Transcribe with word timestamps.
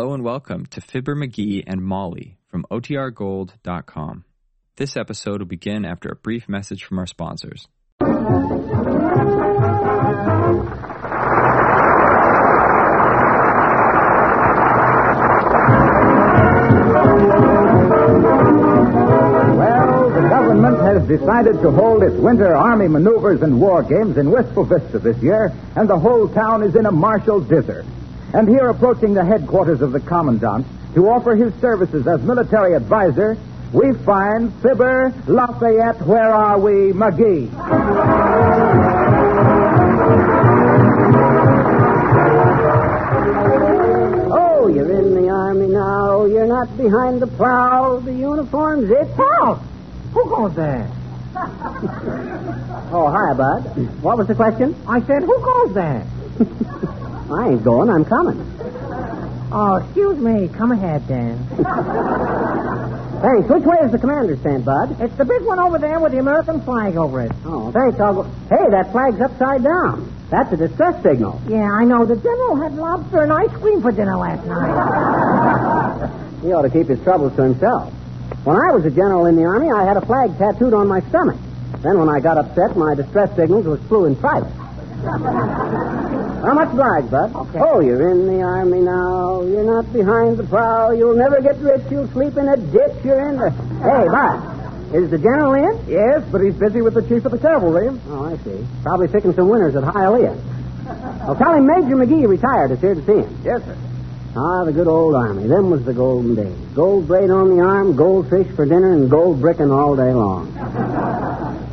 Hello 0.00 0.14
and 0.14 0.24
welcome 0.24 0.64
to 0.64 0.80
Fibber 0.80 1.14
McGee 1.14 1.62
and 1.66 1.82
Molly 1.82 2.38
from 2.48 2.64
OTRGold.com. 2.70 4.24
This 4.76 4.96
episode 4.96 5.40
will 5.40 5.46
begin 5.46 5.84
after 5.84 6.08
a 6.08 6.16
brief 6.16 6.48
message 6.48 6.84
from 6.84 6.98
our 6.98 7.06
sponsors. 7.06 7.68
Well, 7.98 8.08
the 20.14 20.28
government 20.30 20.78
has 20.80 21.06
decided 21.06 21.60
to 21.60 21.70
hold 21.70 22.02
its 22.04 22.16
winter 22.16 22.56
army 22.56 22.88
maneuvers 22.88 23.42
and 23.42 23.60
war 23.60 23.82
games 23.82 24.16
in 24.16 24.30
Wistful 24.30 24.64
Vista 24.64 24.98
this 24.98 25.18
year, 25.18 25.52
and 25.76 25.90
the 25.90 25.98
whole 25.98 26.26
town 26.26 26.62
is 26.62 26.74
in 26.74 26.86
a 26.86 26.90
martial 26.90 27.42
dither. 27.42 27.84
And 28.32 28.48
here, 28.48 28.68
approaching 28.68 29.14
the 29.14 29.24
headquarters 29.24 29.82
of 29.82 29.92
the 29.92 30.00
commandant 30.00 30.66
to 30.94 31.08
offer 31.08 31.34
his 31.34 31.52
services 31.60 32.06
as 32.06 32.20
military 32.22 32.74
advisor, 32.74 33.36
we 33.72 33.92
find 34.04 34.52
Fibber, 34.62 35.12
Lafayette, 35.26 36.00
where 36.02 36.32
are 36.32 36.58
we, 36.58 36.92
McGee. 36.92 37.50
Oh, 44.32 44.68
you're 44.68 44.90
in 44.90 45.14
the 45.14 45.28
army 45.28 45.68
now. 45.68 46.24
You're 46.24 46.46
not 46.46 46.76
behind 46.76 47.20
the 47.22 47.26
plow. 47.26 48.00
The 48.00 48.12
uniform's 48.12 48.90
it. 48.90 49.08
Help! 49.08 49.60
Who 50.14 50.28
goes 50.28 50.54
there? 50.54 50.90
Oh, 52.92 53.08
hi, 53.08 53.32
Bud. 53.34 54.02
What 54.02 54.18
was 54.18 54.26
the 54.26 54.34
question? 54.34 54.74
I 54.88 55.00
said, 55.02 55.22
who 55.22 55.40
goes 55.40 55.74
there? 55.74 56.04
I 57.32 57.50
ain't 57.50 57.64
going. 57.64 57.90
I'm 57.90 58.04
coming. 58.04 58.38
Oh, 59.52 59.76
excuse 59.82 60.18
me. 60.18 60.48
Come 60.48 60.72
ahead, 60.72 61.06
Dan. 61.08 61.38
Thanks. 63.20 63.48
Which 63.50 63.64
way 63.64 63.76
is 63.84 63.92
the 63.92 63.98
commander's 63.98 64.40
stand, 64.40 64.64
Bud? 64.64 64.96
It's 65.00 65.14
the 65.16 65.24
big 65.24 65.42
one 65.42 65.58
over 65.58 65.78
there 65.78 66.00
with 66.00 66.12
the 66.12 66.18
American 66.18 66.60
flag 66.62 66.96
over 66.96 67.20
it. 67.20 67.32
Oh, 67.44 67.70
thanks. 67.70 68.00
I'll 68.00 68.14
go. 68.14 68.22
Hey, 68.48 68.70
that 68.70 68.90
flag's 68.92 69.20
upside 69.20 69.62
down. 69.62 70.10
That's 70.30 70.50
a 70.52 70.56
distress 70.56 71.02
signal. 71.02 71.40
Yeah, 71.48 71.68
I 71.70 71.84
know. 71.84 72.06
The 72.06 72.16
general 72.16 72.56
had 72.56 72.74
lobster 72.76 73.22
and 73.22 73.32
ice 73.32 73.50
cream 73.60 73.82
for 73.82 73.92
dinner 73.92 74.16
last 74.16 74.46
night. 74.46 76.16
He 76.40 76.54
ought 76.54 76.62
to 76.62 76.70
keep 76.70 76.88
his 76.88 76.98
troubles 77.04 77.36
to 77.36 77.42
himself. 77.42 77.92
When 78.44 78.56
I 78.56 78.72
was 78.72 78.86
a 78.86 78.90
general 78.90 79.26
in 79.26 79.36
the 79.36 79.44
army, 79.44 79.70
I 79.70 79.84
had 79.84 79.98
a 79.98 80.06
flag 80.06 80.38
tattooed 80.38 80.72
on 80.72 80.88
my 80.88 81.00
stomach. 81.10 81.36
Then, 81.82 81.98
when 81.98 82.08
I 82.08 82.18
got 82.20 82.38
upset, 82.38 82.78
my 82.78 82.94
distress 82.94 83.36
signals 83.36 83.66
was 83.66 83.78
flew 83.88 84.06
in 84.06 84.16
private. 84.16 84.50
How 85.02 86.52
much 86.54 86.68
obliged, 86.72 87.10
Bud? 87.10 87.34
Okay. 87.34 87.58
Oh, 87.60 87.80
you're 87.80 88.10
in 88.10 88.26
the 88.26 88.42
army 88.42 88.80
now. 88.80 89.42
You're 89.42 89.64
not 89.64 89.92
behind 89.92 90.36
the 90.36 90.44
plow. 90.44 90.90
You'll 90.90 91.16
never 91.16 91.40
get 91.40 91.56
rich. 91.58 91.82
You'll 91.90 92.08
sleep 92.08 92.36
in 92.36 92.48
a 92.48 92.56
ditch. 92.56 93.04
You're 93.04 93.28
in 93.28 93.36
the. 93.38 93.50
Hey, 93.50 94.08
Bud. 94.08 94.94
Is 94.94 95.10
the 95.10 95.18
general 95.18 95.54
in? 95.54 95.88
Yes, 95.88 96.24
but 96.32 96.40
he's 96.40 96.54
busy 96.54 96.82
with 96.82 96.94
the 96.94 97.02
chief 97.02 97.24
of 97.24 97.32
the 97.32 97.38
cavalry. 97.38 97.88
Oh, 98.08 98.24
I 98.24 98.36
see. 98.42 98.66
Probably 98.82 99.08
picking 99.08 99.32
some 99.34 99.48
winners 99.48 99.76
at 99.76 99.84
Hialeah. 99.84 100.36
Well, 101.26 101.36
tell 101.36 101.54
him 101.54 101.66
Major 101.66 101.96
McGee 101.96 102.26
retired 102.26 102.72
is 102.72 102.80
here 102.80 102.94
to 102.94 103.06
see 103.06 103.22
him. 103.22 103.40
Yes, 103.44 103.62
sir. 103.64 103.76
Ah, 104.36 104.64
the 104.64 104.72
good 104.72 104.88
old 104.88 105.14
army. 105.14 105.46
Them 105.46 105.70
was 105.70 105.84
the 105.84 105.92
golden 105.94 106.34
days. 106.34 106.56
Gold 106.74 107.06
braid 107.06 107.30
on 107.30 107.56
the 107.56 107.62
arm, 107.62 107.94
goldfish 107.96 108.48
for 108.56 108.64
dinner, 108.66 108.92
and 108.92 109.08
gold 109.08 109.40
bricking 109.40 109.70
all 109.70 109.94
day 109.96 110.12
long. 110.12 110.52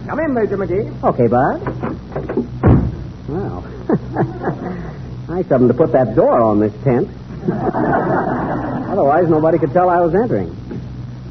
Come 0.08 0.20
in, 0.20 0.34
Major 0.34 0.58
McGee. 0.58 1.04
Okay, 1.04 1.28
Bud. 1.28 1.62
Nice 3.90 5.44
of 5.52 5.60
them 5.60 5.68
to 5.68 5.74
put 5.74 5.92
that 5.94 6.16
door 6.16 6.40
on 6.42 6.60
this 6.60 6.74
tent. 6.84 7.10
Otherwise, 8.90 9.28
nobody 9.30 9.58
could 9.58 9.72
tell 9.74 9.90
I 9.90 10.00
was 10.00 10.14
entering. 10.16 10.56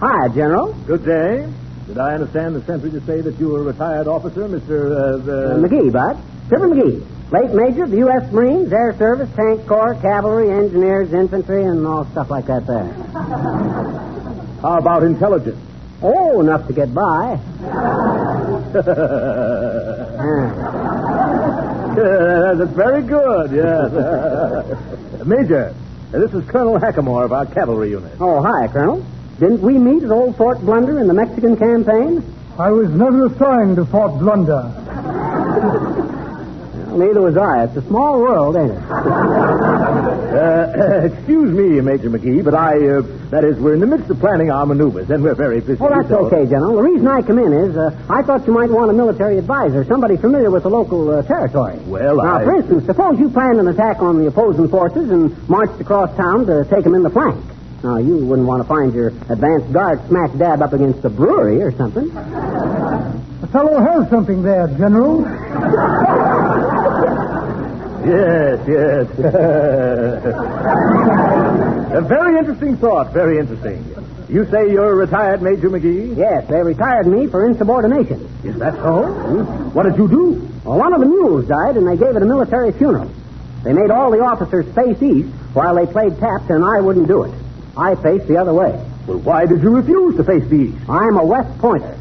Hi, 0.00 0.28
General. 0.28 0.72
Good 0.86 1.04
day. 1.04 1.46
Did 1.86 1.98
I 1.98 2.14
understand 2.14 2.54
the 2.54 2.62
sentry 2.64 2.90
to 2.90 3.00
say 3.06 3.20
that 3.20 3.38
you 3.38 3.48
were 3.48 3.60
a 3.60 3.64
retired 3.64 4.06
officer, 4.08 4.48
Mr. 4.48 4.90
Uh, 4.90 5.18
Uh. 5.18 5.58
McGee, 5.58 5.90
Bud. 5.92 6.18
Fibber 6.50 6.68
McGee. 6.68 7.02
Late 7.32 7.50
Major 7.54 7.84
of 7.84 7.90
the 7.90 7.96
U.S. 7.98 8.30
Marines, 8.32 8.72
Air 8.72 8.94
Service, 8.98 9.28
Tank 9.34 9.66
Corps, 9.66 9.94
Cavalry, 10.00 10.50
Engineers, 10.50 11.12
Infantry, 11.12 11.64
and 11.64 11.86
all 11.86 12.04
stuff 12.12 12.30
like 12.30 12.46
that 12.46 12.66
there. 12.66 12.84
How 14.62 14.78
about 14.78 15.02
intelligence? 15.02 15.58
Oh, 16.02 16.40
enough 16.40 16.66
to 16.68 16.72
get 16.72 16.92
by. 16.94 17.38
That's 22.58 22.72
very 22.72 23.02
good, 23.02 23.52
yes. 23.52 23.90
Major, 25.26 25.74
this 26.10 26.34
is 26.34 26.46
Colonel 26.50 26.78
Hackamore 26.78 27.24
of 27.24 27.32
our 27.32 27.46
cavalry 27.46 27.88
unit. 27.88 28.12
Oh, 28.20 28.42
hi, 28.42 28.68
Colonel. 28.68 29.02
Didn't 29.40 29.62
we 29.62 29.78
meet 29.78 30.02
at 30.02 30.10
Old 30.10 30.36
Fort 30.36 30.60
Blunder 30.60 30.98
in 30.98 31.06
the 31.06 31.14
Mexican 31.14 31.56
campaign? 31.56 32.22
I 32.58 32.70
was 32.70 32.90
never 32.90 33.24
assigned 33.26 33.76
to 33.76 33.86
Fort 33.86 34.18
Blunder. 34.18 34.72
Well, 36.96 37.06
neither 37.08 37.20
was 37.20 37.36
I. 37.36 37.64
It's 37.64 37.76
a 37.76 37.82
small 37.88 38.20
world, 38.20 38.56
ain't 38.56 38.72
it? 38.72 38.80
Uh, 40.36 41.08
excuse 41.08 41.48
me, 41.50 41.80
Major 41.80 42.10
McGee, 42.10 42.44
but 42.44 42.52
I, 42.52 42.76
uh, 42.76 43.00
that 43.32 43.42
is, 43.42 43.56
we're 43.56 43.72
in 43.72 43.80
the 43.80 43.86
midst 43.86 44.10
of 44.10 44.20
planning 44.20 44.50
our 44.50 44.66
maneuvers, 44.66 45.08
and 45.08 45.22
we're 45.24 45.34
very 45.34 45.60
busy. 45.60 45.80
Well, 45.80 45.88
that's 45.96 46.08
so- 46.10 46.26
okay, 46.26 46.44
General. 46.44 46.76
The 46.76 46.82
reason 46.82 47.08
I 47.08 47.22
come 47.22 47.38
in 47.38 47.54
is 47.54 47.74
uh, 47.74 47.96
I 48.10 48.20
thought 48.20 48.46
you 48.46 48.52
might 48.52 48.68
want 48.68 48.90
a 48.90 48.92
military 48.92 49.38
advisor, 49.38 49.82
somebody 49.86 50.18
familiar 50.18 50.50
with 50.50 50.64
the 50.64 50.68
local 50.68 51.08
uh, 51.08 51.22
territory. 51.22 51.78
Well, 51.88 52.16
now, 52.16 52.36
I- 52.40 52.44
for 52.44 52.54
instance, 52.56 52.84
suppose 52.84 53.18
you 53.18 53.30
planned 53.30 53.60
an 53.60 53.68
attack 53.68 54.00
on 54.02 54.18
the 54.20 54.26
opposing 54.26 54.68
forces 54.68 55.08
and 55.10 55.32
marched 55.48 55.80
across 55.80 56.14
town 56.18 56.44
to 56.46 56.66
take 56.68 56.84
them 56.84 56.94
in 56.94 57.02
the 57.02 57.08
flank. 57.10 57.42
Now, 57.82 57.96
you 57.96 58.18
wouldn't 58.26 58.46
want 58.46 58.60
to 58.62 58.68
find 58.68 58.92
your 58.92 59.08
advance 59.32 59.64
guard 59.72 60.06
smack 60.08 60.36
dab 60.36 60.60
up 60.60 60.74
against 60.74 61.02
a 61.06 61.08
brewery 61.10 61.62
or 61.62 61.72
something. 61.78 62.08
The 62.12 63.48
fellow 63.52 63.80
has 63.80 64.10
something 64.10 64.42
there, 64.42 64.68
General. 64.76 65.24
Yes, 68.06 68.60
yes. 68.68 69.08
a 71.92 72.00
very 72.02 72.38
interesting 72.38 72.76
thought, 72.76 73.12
very 73.12 73.38
interesting. 73.40 73.84
You 74.28 74.48
say 74.48 74.70
you're 74.70 74.92
a 74.92 74.94
retired 74.94 75.42
Major 75.42 75.68
McGee? 75.70 76.16
Yes, 76.16 76.46
they 76.48 76.62
retired 76.62 77.08
me 77.08 77.26
for 77.26 77.44
insubordination. 77.46 78.28
Is 78.44 78.56
that 78.60 78.74
so? 78.74 79.06
What 79.72 79.84
did 79.84 79.96
you 79.96 80.06
do? 80.08 80.48
Well, 80.64 80.78
one 80.78 80.92
of 80.92 81.00
the 81.00 81.06
mules 81.06 81.48
died, 81.48 81.76
and 81.76 81.84
they 81.86 81.96
gave 81.96 82.14
it 82.14 82.22
a 82.22 82.26
military 82.26 82.70
funeral. 82.72 83.10
They 83.64 83.72
made 83.72 83.90
all 83.90 84.12
the 84.12 84.20
officers 84.20 84.72
face 84.72 85.02
east 85.02 85.28
while 85.52 85.74
they 85.74 85.86
played 85.86 86.16
taps, 86.20 86.48
and 86.48 86.64
I 86.64 86.80
wouldn't 86.80 87.08
do 87.08 87.24
it. 87.24 87.34
I 87.76 87.96
faced 87.96 88.28
the 88.28 88.36
other 88.36 88.54
way. 88.54 88.70
Well, 89.08 89.18
why 89.18 89.46
did 89.46 89.62
you 89.62 89.70
refuse 89.74 90.16
to 90.16 90.22
face 90.22 90.48
the 90.48 90.56
east? 90.56 90.78
I'm 90.88 91.16
a 91.16 91.24
West 91.24 91.58
Pointer. 91.58 91.98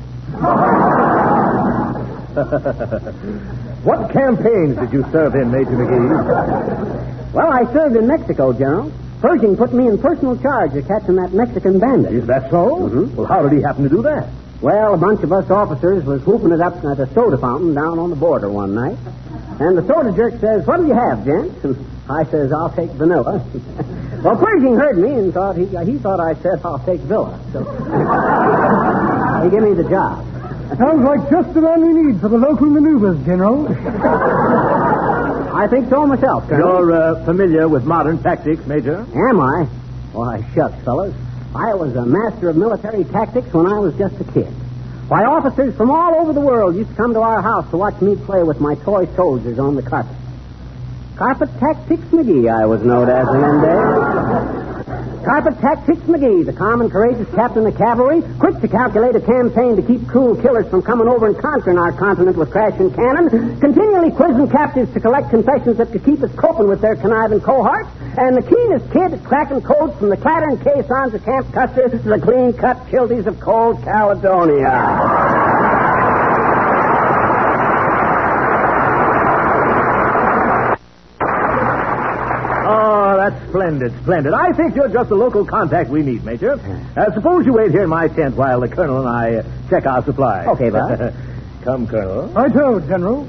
What 3.86 4.12
campaigns 4.12 4.78
did 4.80 4.92
you 4.92 5.06
serve 5.12 5.36
in, 5.36 5.52
Major 5.52 5.70
McGee? 5.70 7.34
Well, 7.34 7.52
I 7.52 7.72
served 7.72 7.96
in 7.96 8.08
Mexico, 8.08 8.52
General. 8.52 8.92
Pershing 9.22 9.56
put 9.56 9.74
me 9.74 9.88
in 9.88 9.98
personal 10.00 10.38
charge 10.38 10.76
of 10.76 10.88
catching 10.88 11.16
that 11.18 11.34
Mexican 11.34 11.78
bandit. 11.80 12.12
Is 12.14 12.28
that 12.28 12.50
so? 12.50 12.90
Mhm. 12.90 13.14
Well, 13.16 13.28
how 13.28 13.44
did 13.44 13.52
he 13.54 13.62
happen 13.62 13.84
to 13.84 13.90
do 13.90 14.02
that? 14.02 14.28
Well, 14.62 14.94
a 14.96 14.98
bunch 14.98 15.22
of 15.24 15.32
us 15.32 15.50
officers 15.52 16.04
was 16.04 16.26
whooping 16.26 16.52
it 16.52 16.62
up 16.62 16.84
at 16.84 17.00
a 17.00 17.08
soda 17.14 17.38
fountain 17.38 17.74
down 17.76 18.00
on 18.00 18.10
the 18.10 18.16
border 18.16 18.50
one 18.50 18.74
night. 18.74 18.98
And 19.60 19.78
the 19.78 19.86
soda 19.86 20.12
jerk 20.12 20.40
says, 20.42 20.66
What'll 20.66 20.88
you 20.88 20.94
have, 20.96 21.24
gents? 21.26 21.64
And 22.08 22.20
I 22.20 22.24
says, 22.30 22.52
I'll 22.52 22.70
take 22.70 22.92
vanilla. 22.92 23.44
well, 24.24 24.36
Pershing 24.38 24.76
heard 24.76 24.98
me 24.98 25.14
and 25.14 25.34
thought 25.34 25.56
he, 25.58 25.66
he 25.66 25.98
thought 25.98 26.20
I 26.20 26.36
said, 26.36 26.60
I'll 26.64 26.78
take 26.86 27.02
Villa. 27.02 27.40
So 27.52 27.64
he 29.44 29.50
gave 29.50 29.64
me 29.64 29.74
the 29.74 29.90
job. 29.90 30.24
Sounds 30.78 31.04
like 31.04 31.30
just 31.30 31.54
the 31.54 31.62
man 31.62 31.86
we 31.86 31.94
need 31.94 32.20
for 32.20 32.28
the 32.28 32.38
local 32.38 32.66
maneuvers, 32.68 33.24
General. 33.26 33.68
I 35.56 35.68
think 35.68 35.90
so 35.90 36.06
myself, 36.06 36.50
Colonel. 36.50 36.68
You're 36.68 36.92
uh, 36.92 37.26
familiar 37.26 37.68
with 37.68 37.86
modern 37.86 38.22
tactics, 38.22 38.66
Major? 38.66 39.06
Am 39.16 39.40
I? 39.40 39.66
Why, 40.12 40.46
shucks, 40.54 40.84
fellas. 40.84 41.14
I 41.54 41.74
was 41.76 41.96
a 41.96 42.06
master 42.06 42.50
of 42.50 42.58
military 42.58 43.06
tactics 43.06 43.54
when 43.54 43.68
I 43.68 43.80
was 43.80 43.96
just 43.98 44.20
a 44.20 44.26
kid. 44.34 44.52
Why, 45.08 45.24
officers 45.24 45.76
from 45.78 45.92
all 45.92 46.16
over 46.16 46.34
the 46.34 46.42
world 46.42 46.76
used 46.76 46.90
to 46.90 46.96
come 46.96 47.14
to 47.14 47.22
our 47.22 47.42
house 47.42 47.70
to 47.70 47.78
watch 47.78 48.02
me 48.02 48.16
play 48.16 48.44
with 48.44 48.60
my 48.60 48.76
toy 48.76 49.06
soldiers 49.16 49.60
on 49.60 49.76
the 49.76 49.84
carpet. 49.84 50.18
Carpet 51.16 51.50
Tactics 51.60 52.04
McGee, 52.12 52.52
I 52.52 52.66
was 52.66 52.82
known 52.82 53.10
as 53.10 53.28
in 53.30 53.40
them 53.40 53.62
days. 53.62 54.65
Carpet 55.26 55.60
Tactics 55.60 56.06
McGee, 56.06 56.46
the 56.46 56.54
calm 56.54 56.82
and 56.82 56.92
courageous 56.92 57.28
captain 57.34 57.66
of 57.66 57.74
the 57.74 57.80
cavalry, 57.80 58.22
quick 58.38 58.62
to 58.62 58.68
calculate 58.68 59.16
a 59.16 59.20
campaign 59.20 59.76
to 59.76 59.82
keep 59.82 60.08
cruel 60.08 60.36
killers 60.40 60.70
from 60.70 60.84
coming 60.84 61.08
over 61.08 61.26
and 61.26 61.36
conquering 61.36 61.80
our 61.80 61.92
continent 61.94 62.38
with 62.38 62.52
crashing 62.52 62.94
cannon, 62.94 63.60
continually 63.60 64.12
quizzing 64.12 64.48
captives 64.48 64.94
to 64.94 65.00
collect 65.00 65.32
confessions 65.32 65.78
that 65.78 65.92
could 65.92 66.06
keep 66.06 66.22
us 66.22 66.30
coping 66.36 66.68
with 66.68 66.80
their 66.80 66.96
conniving 66.96 67.42
cohorts, 67.42 67.90
and 68.20 68.38
the 68.38 68.44
keenest 68.44 68.86
kid 68.94 69.14
at 69.14 69.24
cracking 69.24 69.62
codes 69.62 69.98
from 69.98 70.10
the 70.10 70.18
clattering 70.18 70.60
caissons 70.60 71.16
of 71.16 71.26
Camp 71.26 71.52
Custer 71.52 71.90
to 71.90 71.98
the 71.98 72.20
clean-cut 72.20 72.86
childies 72.86 73.26
of 73.26 73.40
cold 73.40 73.82
Caledonia. 73.82 74.70
Oh, 82.68 83.18
that's 83.18 83.44
splendid, 83.56 83.94
splendid. 84.02 84.34
I 84.34 84.52
think 84.52 84.76
you're 84.76 84.90
just 84.90 85.08
the 85.08 85.16
local 85.16 85.46
contact 85.46 85.90
we 85.90 86.02
need, 86.04 86.26
Major. 86.26 86.60
Uh, 86.98 87.14
suppose 87.14 87.46
you 87.46 87.54
wait 87.54 87.72
here 87.72 87.84
in 87.84 87.90
my 87.90 88.10
tent 88.10 88.36
while 88.36 88.60
the 88.60 88.68
Colonel 88.68 89.00
and 89.00 89.08
I 89.08 89.36
uh, 89.36 89.44
check 89.70 89.86
our 89.86 90.04
supplies. 90.04 90.48
Okay, 90.48 90.70
Bud. 90.70 91.16
Come, 91.64 91.88
Colonel. 91.88 92.38
I 92.38 92.50
told, 92.50 92.86
General. 92.88 93.24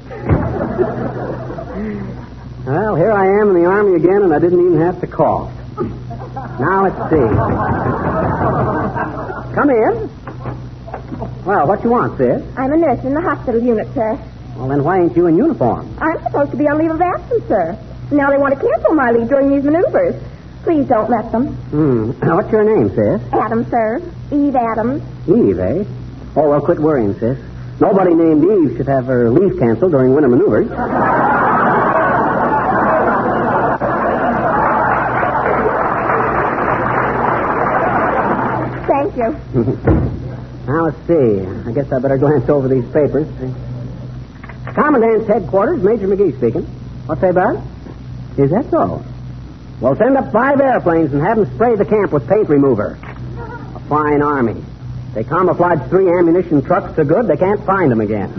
Well, 2.65 2.95
here 2.97 3.11
I 3.11 3.41
am 3.41 3.55
in 3.55 3.63
the 3.63 3.65
Army 3.69 3.95
again, 3.95 4.23
and 4.23 4.33
I 4.33 4.39
didn't 4.39 4.59
even 4.59 4.81
have 4.81 4.99
to 4.99 5.07
call. 5.07 5.49
Now, 6.59 6.83
let's 6.83 7.09
see. 7.09 7.27
Come 9.55 9.69
in. 9.69 10.09
Well, 11.45 11.67
what 11.67 11.83
you 11.85 11.89
want, 11.89 12.17
sis? 12.17 12.43
I'm 12.57 12.73
a 12.73 12.77
nurse 12.77 13.03
in 13.05 13.13
the 13.13 13.21
hospital 13.21 13.63
unit, 13.63 13.87
sir. 13.93 14.19
Well, 14.57 14.67
then 14.67 14.83
why 14.83 14.99
ain't 14.99 15.15
you 15.15 15.27
in 15.27 15.37
uniform? 15.37 15.97
I'm 16.01 16.21
supposed 16.23 16.51
to 16.51 16.57
be 16.57 16.67
on 16.67 16.79
leave 16.79 16.91
of 16.91 16.99
absence, 16.99 17.47
sir. 17.47 17.79
Now 18.11 18.29
they 18.31 18.37
want 18.37 18.53
to 18.53 18.59
cancel 18.59 18.93
my 18.93 19.11
leave 19.11 19.27
during 19.27 19.49
these 19.53 19.63
maneuvers. 19.63 20.15
Please 20.63 20.87
don't 20.87 21.09
let 21.09 21.31
them. 21.31 21.47
Hmm. 21.47 22.11
What's 22.11 22.51
your 22.51 22.63
name, 22.63 22.89
sis? 22.95 23.21
Adams, 23.33 23.69
sir. 23.69 24.01
Eve 24.31 24.55
Adams. 24.55 25.03
Eve, 25.27 25.59
eh? 25.59 25.83
Oh, 26.35 26.49
well, 26.49 26.61
quit 26.61 26.79
worrying, 26.79 27.17
sis. 27.19 27.37
Nobody 27.79 28.13
named 28.13 28.43
Eve 28.43 28.77
should 28.77 28.87
have 28.87 29.05
her 29.05 29.29
leave 29.29 29.59
canceled 29.59 29.91
during 29.91 30.13
winter 30.13 30.29
maneuvers. 30.29 30.67
Thank 38.87 39.15
you. 39.17 39.31
now, 40.67 40.85
let's 40.85 41.07
see. 41.07 41.45
I 41.69 41.71
guess 41.73 41.91
I 41.91 41.99
better 41.99 42.17
glance 42.17 42.49
over 42.49 42.67
these 42.67 42.85
papers. 42.85 43.27
Commandant's 44.73 45.27
headquarters, 45.27 45.83
Major 45.83 46.07
McGee 46.07 46.37
speaking. 46.37 46.63
What's 47.05 47.21
that, 47.21 47.35
Bud? 47.35 47.63
Is 48.37 48.51
that 48.51 48.69
so? 48.69 49.03
Well, 49.81 49.95
send 49.95 50.17
up 50.17 50.31
five 50.31 50.59
airplanes 50.59 51.13
and 51.13 51.21
have 51.21 51.37
them 51.37 51.53
spray 51.55 51.75
the 51.75 51.85
camp 51.85 52.11
with 52.11 52.27
paint 52.27 52.49
remover. 52.49 52.97
A 53.75 53.79
fine 53.89 54.21
army. 54.21 54.63
They 55.13 55.23
camouflaged 55.23 55.89
three 55.89 56.07
ammunition 56.09 56.61
trucks 56.61 56.95
so 56.95 57.03
good 57.03 57.27
they 57.27 57.37
can't 57.37 57.63
find 57.65 57.91
them 57.91 58.01
again. 58.01 58.29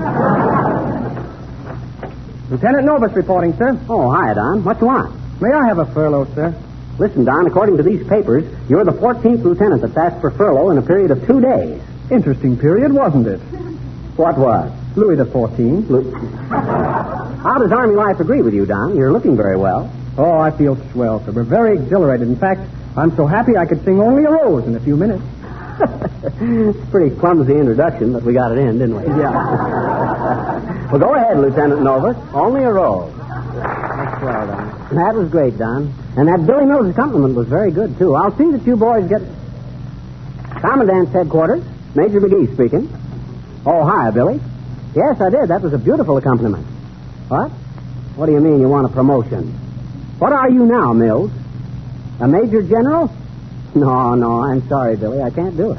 Lieutenant 2.51 2.87
Novis 2.87 3.15
reporting, 3.15 3.57
sir. 3.57 3.79
Oh, 3.89 4.11
hi, 4.11 4.35
Don. 4.35 4.65
What 4.65 4.81
you 4.81 4.87
want? 4.87 5.15
May 5.41 5.53
I 5.53 5.67
have 5.67 5.79
a 5.79 5.87
furlough, 5.87 6.27
sir? 6.35 6.55
Listen, 6.99 7.25
Don, 7.25 7.47
according 7.47 7.77
to 7.77 7.83
these 7.83 8.07
papers, 8.09 8.45
you're 8.69 8.85
the 8.85 8.93
14th 8.93 9.43
lieutenant 9.43 9.83
that's 9.83 9.97
asked 9.97 10.21
for 10.21 10.31
furlough 10.31 10.71
in 10.71 10.79
a 10.79 10.83
period 10.83 11.11
of 11.11 11.25
two 11.27 11.41
days. 11.41 11.81
Interesting 12.11 12.57
period, 12.57 12.93
wasn't 12.93 13.27
it? 13.27 13.39
What 14.17 14.39
was? 14.39 14.73
Louis 14.97 15.17
the 15.17 15.27
Fourteenth. 15.27 15.89
Lu- 15.91 16.11
How 17.43 17.59
does 17.59 17.71
Army 17.71 17.95
life 17.95 18.19
agree 18.19 18.43
with 18.43 18.53
you, 18.53 18.67
Don? 18.67 18.97
You're 18.97 19.13
looking 19.13 19.37
very 19.37 19.57
well. 19.57 19.93
Oh, 20.17 20.39
I 20.39 20.51
feel 20.51 20.77
swell, 20.91 21.25
sir. 21.25 21.31
We're 21.31 21.45
very 21.45 21.79
exhilarated. 21.79 22.27
In 22.27 22.37
fact, 22.37 22.61
I'm 22.97 23.15
so 23.15 23.27
happy 23.27 23.57
I 23.57 23.65
could 23.65 23.85
sing 23.85 24.01
only 24.01 24.25
a 24.25 24.31
rose 24.31 24.67
in 24.67 24.75
a 24.75 24.81
few 24.81 24.97
minutes. 24.97 25.23
it's 25.79 26.91
pretty 26.91 27.15
clumsy 27.15 27.55
introduction, 27.55 28.13
but 28.13 28.25
we 28.25 28.33
got 28.33 28.51
it 28.51 28.59
in, 28.59 28.81
didn't 28.81 28.97
we? 28.97 29.07
Yeah. 29.07 30.89
well, 30.91 30.99
go 30.99 31.15
ahead, 31.15 31.39
Lieutenant 31.39 31.81
Novis. 31.81 32.17
Only 32.35 32.65
a 32.65 32.73
rose. 32.73 33.15
That's 33.17 34.23
well, 34.23 34.47
Don. 34.49 34.97
That 34.97 35.15
was 35.15 35.31
great, 35.31 35.57
Don. 35.57 35.95
And 36.17 36.27
that 36.27 36.45
Billy 36.45 36.65
Mills 36.65 36.97
compliment 36.97 37.37
was 37.37 37.47
very 37.47 37.71
good, 37.71 37.97
too. 37.99 38.17
I'll 38.17 38.37
see 38.37 38.51
that 38.51 38.67
you 38.67 38.75
boys 38.75 39.09
get... 39.09 39.23
Commandant's 40.61 41.13
headquarters. 41.13 41.63
Major 41.95 42.21
McGee 42.21 42.53
speaking. 42.55 42.93
Oh, 43.65 43.85
hi, 43.85 44.11
Billy. 44.11 44.41
Yes, 44.97 45.21
I 45.21 45.31
did. 45.31 45.51
That 45.51 45.63
was 45.63 45.73
a 45.73 45.79
beautiful 45.79 46.17
accompaniment. 46.17 46.67
What? 47.29 47.51
What 48.17 48.27
do 48.27 48.33
you 48.33 48.41
mean 48.41 48.61
you 48.61 48.69
want 48.69 48.87
a 48.87 48.89
promotion? 48.89 49.53
What 50.19 50.33
are 50.33 50.49
you 50.51 50.65
now, 50.67 50.93
Mills? 50.93 51.31
A 52.21 52.27
major 52.27 52.63
general? 52.63 53.13
No, 53.75 54.15
no, 54.15 54.43
I'm 54.43 54.67
sorry, 54.69 54.97
Billy. 54.97 55.23
I 55.23 55.31
can't 55.31 55.57
do 55.57 55.73
it. 55.73 55.79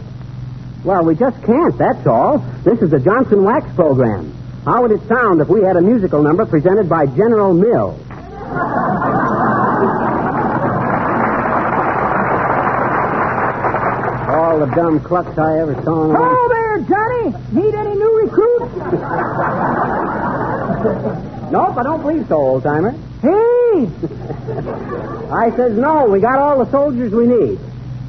Well, 0.85 1.03
we 1.03 1.15
just 1.15 1.41
can't, 1.43 1.77
that's 1.77 2.07
all. 2.07 2.37
This 2.63 2.81
is 2.81 2.89
the 2.91 2.99
Johnson 2.99 3.43
Wax 3.43 3.65
program. 3.75 4.31
How 4.63 4.81
would 4.83 4.91
it 4.91 5.05
sound 5.07 5.41
if 5.41 5.49
we 5.49 5.63
had 5.63 5.75
a 5.75 5.81
musical 5.81 6.21
number 6.21 6.45
presented 6.45 6.87
by 6.87 7.05
General 7.07 7.53
Mills? 7.53 7.99
All 14.29 14.59
the 14.59 14.67
dumb 14.75 14.99
clucks 15.01 15.37
I 15.37 15.59
ever 15.59 15.73
saw. 15.83 16.13
Hello 16.13 16.47
there, 16.47 16.79
Johnny. 16.87 17.33
Need 17.51 17.73
any 17.75 17.95
new 17.95 18.21
recruits? 18.21 18.75
Nope, 21.51 21.77
I 21.77 21.83
don't 21.83 22.01
believe 22.01 22.27
so, 22.27 22.35
old 22.35 22.63
timer. 22.63 22.91
Hey! 23.21 23.89
I 25.31 25.51
says 25.55 25.77
no. 25.77 26.05
We 26.05 26.19
got 26.19 26.39
all 26.39 26.63
the 26.63 26.69
soldiers 26.71 27.11
we 27.11 27.25
need. 27.27 27.59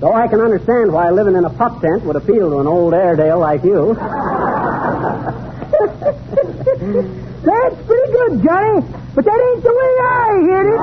Though 0.00 0.12
I 0.12 0.28
can 0.28 0.40
understand 0.40 0.92
why 0.92 1.10
living 1.10 1.36
in 1.36 1.44
a 1.44 1.50
pup 1.50 1.80
tent 1.80 2.04
would 2.04 2.16
appeal 2.16 2.50
to 2.50 2.60
an 2.60 2.66
old 2.66 2.94
Airedale 2.94 3.38
like 3.38 3.62
you. 3.64 3.94
That's 7.44 7.76
pretty 7.86 8.12
good, 8.12 8.42
Johnny. 8.42 8.80
But 9.14 9.24
that 9.24 9.40
ain't 9.52 9.62
the 9.62 9.72
way 9.72 9.98
I 10.00 10.26
heard 10.48 10.66
it. 10.74 10.80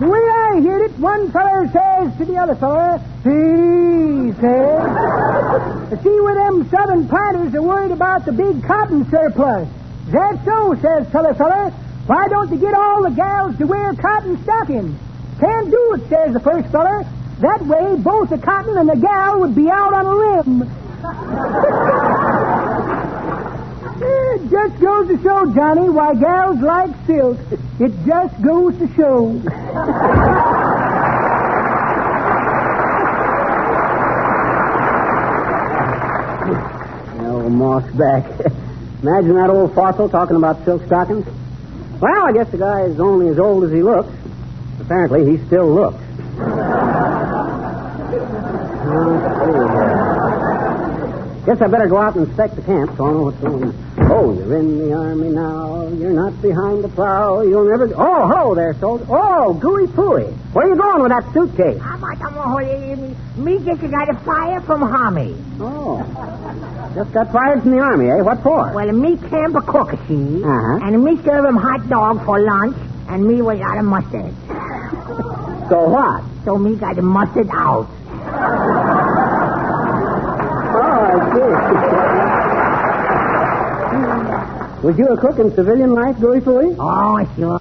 The 0.00 0.06
way 0.06 0.20
I 0.20 0.60
heard 0.62 0.82
it, 0.90 0.98
one 0.98 1.30
feller 1.32 1.66
says 1.72 2.16
to 2.18 2.24
the 2.24 2.36
other 2.36 2.54
feller, 2.54 2.98
he 3.24 4.32
says, 4.40 6.02
see 6.02 6.20
where 6.20 6.34
them 6.34 6.68
southern 6.70 7.08
planters 7.08 7.54
are 7.54 7.62
worried 7.62 7.90
about 7.90 8.24
the 8.24 8.32
big 8.32 8.62
cotton 8.64 9.10
surplus. 9.10 9.68
Is 10.08 10.14
that 10.14 10.42
so, 10.42 10.74
says 10.80 11.06
feller 11.12 11.34
feller. 11.34 11.68
Why 12.06 12.28
don't 12.28 12.50
you 12.50 12.56
get 12.56 12.72
all 12.72 13.02
the 13.02 13.10
gals 13.10 13.58
to 13.58 13.66
wear 13.66 13.92
cotton 13.92 14.42
stockings? 14.42 14.98
Can't 15.38 15.70
do 15.70 15.94
it, 15.96 16.08
says 16.08 16.32
the 16.32 16.40
first 16.40 16.72
feller. 16.72 17.04
That 17.40 17.66
way, 17.66 17.94
both 17.96 18.30
the 18.30 18.38
cotton 18.38 18.78
and 18.78 18.88
the 18.88 18.96
gal 18.96 19.38
would 19.40 19.54
be 19.54 19.68
out 19.68 19.92
on 19.92 20.06
a 20.06 20.14
limb. 20.14 20.64
It 24.00 24.50
just 24.50 24.80
goes 24.80 25.08
to 25.08 25.20
show, 25.22 25.52
Johnny, 25.52 25.88
why 25.90 26.14
gals 26.14 26.60
like 26.60 26.90
silk. 27.06 27.36
It 27.80 27.92
just 28.06 28.40
goes 28.42 28.78
to 28.78 28.88
show. 28.94 29.42
Oh, 37.20 37.48
moss 37.50 37.84
back. 37.92 38.24
Imagine 39.02 39.34
that 39.36 39.50
old 39.50 39.74
fossil 39.74 40.08
talking 40.08 40.36
about 40.36 40.64
silk 40.64 40.84
stockings. 40.86 41.26
Well, 42.00 42.26
I 42.26 42.32
guess 42.32 42.48
the 42.50 42.58
guy 42.58 42.82
is 42.82 42.98
only 42.98 43.28
as 43.28 43.38
old 43.38 43.64
as 43.64 43.70
he 43.70 43.82
looks. 43.82 44.12
Apparently, 44.80 45.24
he 45.30 45.46
still 45.46 45.72
looks. 45.72 46.02
Let's 46.38 46.50
see 49.44 49.52
here. 49.52 50.08
Guess 51.46 51.62
I 51.62 51.66
better 51.68 51.86
go 51.86 51.96
out 51.96 52.14
and 52.14 52.26
inspect 52.26 52.56
the 52.56 52.62
camp 52.62 52.96
so 52.96 53.06
I'll 53.06 53.14
know 53.14 53.22
what's 53.22 53.38
going 53.38 53.64
on. 53.64 53.74
Oh, 54.10 54.34
you're 54.34 54.58
in 54.58 54.78
the 54.78 54.92
army 54.92 55.30
now. 55.30 55.88
You're 55.88 56.12
not 56.12 56.42
behind 56.42 56.84
the 56.84 56.88
plow. 56.88 57.40
You'll 57.40 57.70
never. 57.70 57.88
Oh, 57.96 58.28
hello 58.28 58.54
there, 58.54 58.74
soldier. 58.74 59.06
Oh, 59.08 59.54
gooey 59.54 59.86
pooey. 59.86 60.30
Where 60.52 60.66
are 60.66 60.68
you 60.68 60.76
going 60.76 61.02
with 61.02 61.10
that 61.10 61.32
suitcase? 61.32 61.80
Ah, 61.80 61.94
I'm 61.94 62.00
like, 62.02 62.20
I'm 62.20 62.34
me 63.44 63.58
just 63.64 63.80
got 63.80 64.10
a 64.10 64.14
fire 64.24 64.60
from 64.60 64.82
Homie. 64.82 65.36
Oh. 65.60 66.47
Just 66.98 67.12
got 67.12 67.30
fired 67.32 67.62
from 67.62 67.70
the 67.70 67.78
army, 67.78 68.10
eh? 68.10 68.22
What 68.22 68.42
for? 68.42 68.72
Well, 68.74 68.90
me 68.90 69.16
camp 69.30 69.54
a 69.54 69.60
cook, 69.62 69.90
see? 70.08 70.42
Uh-huh. 70.42 70.80
And 70.82 71.04
me 71.04 71.14
serve 71.22 71.44
him 71.44 71.54
hot 71.54 71.88
dog 71.88 72.24
for 72.24 72.40
lunch, 72.40 72.76
and 73.08 73.24
me 73.24 73.40
was 73.40 73.60
out 73.60 73.78
of 73.78 73.84
mustard. 73.84 74.34
So 75.70 75.88
what? 75.88 76.24
So 76.44 76.58
me 76.58 76.74
got 76.74 76.96
the 76.96 77.02
mustard 77.02 77.48
out. 77.52 77.86
Oh, 80.74 81.06
I 81.06 81.22
see. 84.82 84.84
Was 84.88 84.98
you 84.98 85.06
a 85.06 85.16
cook 85.20 85.38
in 85.38 85.54
civilian 85.54 85.92
life, 85.92 86.18
Gooey 86.18 86.40
Fooey? 86.40 86.74
Oh, 86.80 87.24
sure. 87.36 87.60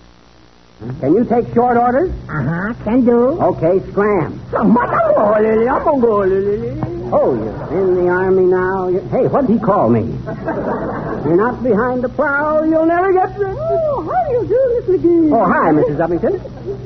Can 0.99 1.13
you 1.13 1.25
take 1.25 1.53
short 1.53 1.77
orders? 1.77 2.09
Uh-huh, 2.27 2.73
can 2.83 3.05
do. 3.05 3.39
Okay, 3.39 3.81
scram. 3.91 4.39
Oh, 7.11 7.33
you're 7.71 7.81
in 7.81 7.95
the 7.95 8.07
army 8.09 8.45
now. 8.45 8.87
hey, 9.09 9.27
what 9.27 9.47
did 9.47 9.53
he 9.53 9.59
call 9.59 9.89
me? 9.89 10.01
You're 11.27 11.35
not 11.35 11.61
behind 11.63 12.03
the 12.03 12.09
plow. 12.09 12.63
You'll 12.63 12.85
never 12.85 13.11
get 13.11 13.35
through. 13.35 13.55
Oh, 13.57 14.01
how 14.07 14.29
do 14.29 14.33
you 14.35 14.47
do, 14.47 14.59
Miss 14.75 14.85
McGee? 15.01 15.31
Oh, 15.33 15.43
hi, 15.45 15.71
Mrs. 15.71 15.97
Uppington. 15.97 16.39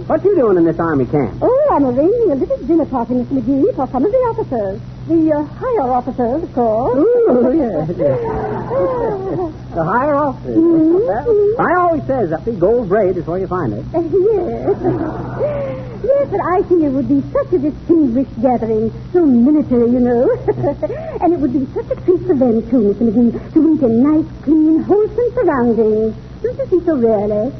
What 0.07 0.23
you 0.23 0.35
doing 0.35 0.57
in 0.57 0.65
this 0.65 0.79
army 0.79 1.05
camp? 1.05 1.37
Oh, 1.41 1.67
I'm 1.71 1.85
arranging 1.85 2.31
a 2.31 2.35
little 2.35 2.57
dinner 2.65 2.85
party, 2.85 3.13
Miss 3.15 3.27
McGee, 3.27 3.75
for 3.75 3.87
some 3.91 4.05
of 4.05 4.11
the 4.11 4.17
officers. 4.17 4.81
The 5.07 5.31
uh, 5.33 5.43
higher 5.43 5.91
officers, 5.91 6.43
of 6.43 6.53
course. 6.53 6.97
Ooh, 6.97 7.53
yes, 7.57 7.89
yes. 7.97 8.19
The 9.71 9.83
higher 9.85 10.15
officers. 10.15 10.57
Mhm. 10.57 11.59
I 11.59 11.75
always 11.79 12.03
says, 12.05 12.31
Uppy, 12.33 12.51
gold 12.59 12.89
braid 12.89 13.15
is 13.17 13.25
where 13.25 13.39
you 13.39 13.47
find 13.47 13.73
it. 13.73 13.85
Yes. 13.93 15.80
Yes, 16.03 16.27
but 16.29 16.41
I 16.41 16.61
think 16.63 16.83
it 16.83 16.89
would 16.89 17.07
be 17.07 17.21
such 17.31 17.53
a 17.53 17.59
distinguished 17.59 18.41
gathering. 18.41 18.91
So 19.13 19.25
military, 19.25 19.89
you 19.91 19.99
know. 19.99 20.29
and 21.21 21.33
it 21.33 21.39
would 21.39 21.53
be 21.53 21.65
such 21.73 21.89
a 21.91 21.95
treat 22.01 22.21
for 22.25 22.35
them, 22.35 22.69
too, 22.69 22.93
Miss 22.93 22.97
McGee, 22.97 23.53
to 23.53 23.61
meet 23.61 23.81
in 23.81 24.03
nice, 24.03 24.25
clean, 24.43 24.83
wholesome 24.83 25.33
surroundings. 25.33 26.15
Don't 26.41 26.57
you 26.57 26.65
think 26.65 26.85
so, 26.85 26.95
really? 26.95 27.51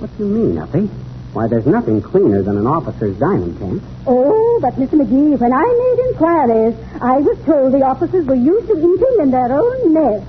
What 0.00 0.16
do 0.16 0.24
you 0.24 0.30
mean, 0.30 0.58
Uppy? 0.58 0.88
Why, 1.32 1.46
there's 1.46 1.66
nothing 1.66 2.02
cleaner 2.02 2.42
than 2.42 2.56
an 2.58 2.66
officer's 2.66 3.16
dining 3.18 3.56
tent. 3.58 3.82
Oh, 4.06 4.58
but 4.60 4.74
Mr. 4.74 4.98
McGee, 4.98 5.38
when 5.38 5.52
I 5.52 5.62
made 5.62 5.98
inquiries, 6.08 6.74
I 7.00 7.18
was 7.18 7.38
told 7.46 7.72
the 7.72 7.82
officers 7.82 8.26
were 8.26 8.34
used 8.34 8.66
to 8.66 8.76
eating 8.76 9.16
in 9.20 9.30
their 9.30 9.52
own 9.52 9.94
mess. 9.94 10.22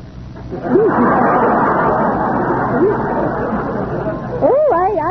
oh, 4.44 4.70
I, 4.74 4.92
I, 4.94 5.11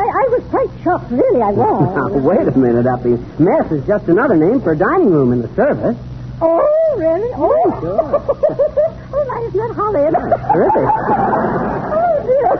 quite 0.51 0.69
shocked, 0.83 1.09
really, 1.11 1.41
I 1.41 1.51
Now, 1.55 2.07
was. 2.11 2.21
wait 2.21 2.47
a 2.47 2.51
minute, 2.57 2.85
Uppy. 2.85 3.17
Mess 3.39 3.71
is 3.71 3.85
just 3.87 4.07
another 4.07 4.35
name 4.35 4.61
for 4.61 4.73
a 4.73 4.77
dining 4.77 5.09
room 5.11 5.31
in 5.33 5.41
the 5.41 5.47
service. 5.55 5.97
oh, 6.41 6.95
really? 6.97 7.31
Oh, 7.33 7.47
oh, 9.13 9.23
my, 9.27 9.39
isn't 9.47 9.57
that 9.57 9.73
horrid? 9.75 10.13
Terrific. 10.13 10.87
oh, 11.97 12.15
dear. 12.27 12.51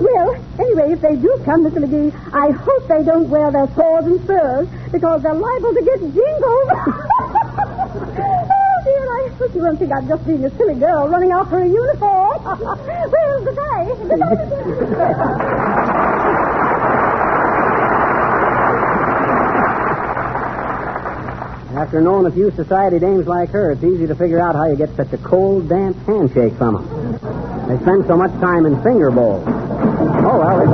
Well, 0.00 0.34
anyway, 0.58 0.92
if 0.92 1.00
they 1.00 1.16
do 1.16 1.36
come, 1.44 1.64
Mr. 1.64 1.78
McGee, 1.84 2.12
I 2.32 2.50
hope 2.52 2.86
they 2.88 3.02
don't 3.02 3.28
wear 3.28 3.50
their 3.50 3.66
swords 3.74 4.06
and 4.06 4.20
spurs 4.24 4.68
because 4.92 5.22
they're 5.22 5.34
liable 5.34 5.74
to 5.74 5.82
get 5.82 5.98
jingled. 6.00 6.70
oh, 7.82 8.80
dear, 8.84 9.04
I 9.18 9.28
hope 9.38 9.54
you 9.54 9.62
won't 9.62 9.78
think 9.78 9.92
I'm 9.92 10.06
just 10.08 10.26
being 10.26 10.44
a 10.44 10.50
silly 10.56 10.74
girl 10.74 11.08
running 11.08 11.32
after 11.32 11.58
a 11.58 11.66
uniform. 11.66 12.42
well, 12.44 13.44
goodbye. 13.44 13.94
Goodbye. 14.08 15.78
After 21.74 22.02
knowing 22.02 22.26
a 22.26 22.30
few 22.30 22.50
society 22.50 22.98
dames 22.98 23.26
like 23.26 23.48
her, 23.50 23.70
it's 23.72 23.82
easy 23.82 24.06
to 24.06 24.14
figure 24.14 24.38
out 24.38 24.54
how 24.54 24.66
you 24.66 24.76
get 24.76 24.94
such 24.94 25.10
a 25.14 25.18
cold, 25.18 25.70
damp 25.70 25.96
handshake 26.04 26.52
from 26.58 26.74
them. 26.74 26.86
They 27.66 27.78
spend 27.82 28.04
so 28.06 28.14
much 28.14 28.30
time 28.40 28.66
in 28.66 28.82
finger 28.82 29.10
bowls. 29.10 29.42
Oh, 29.48 30.38
well, 30.38 30.66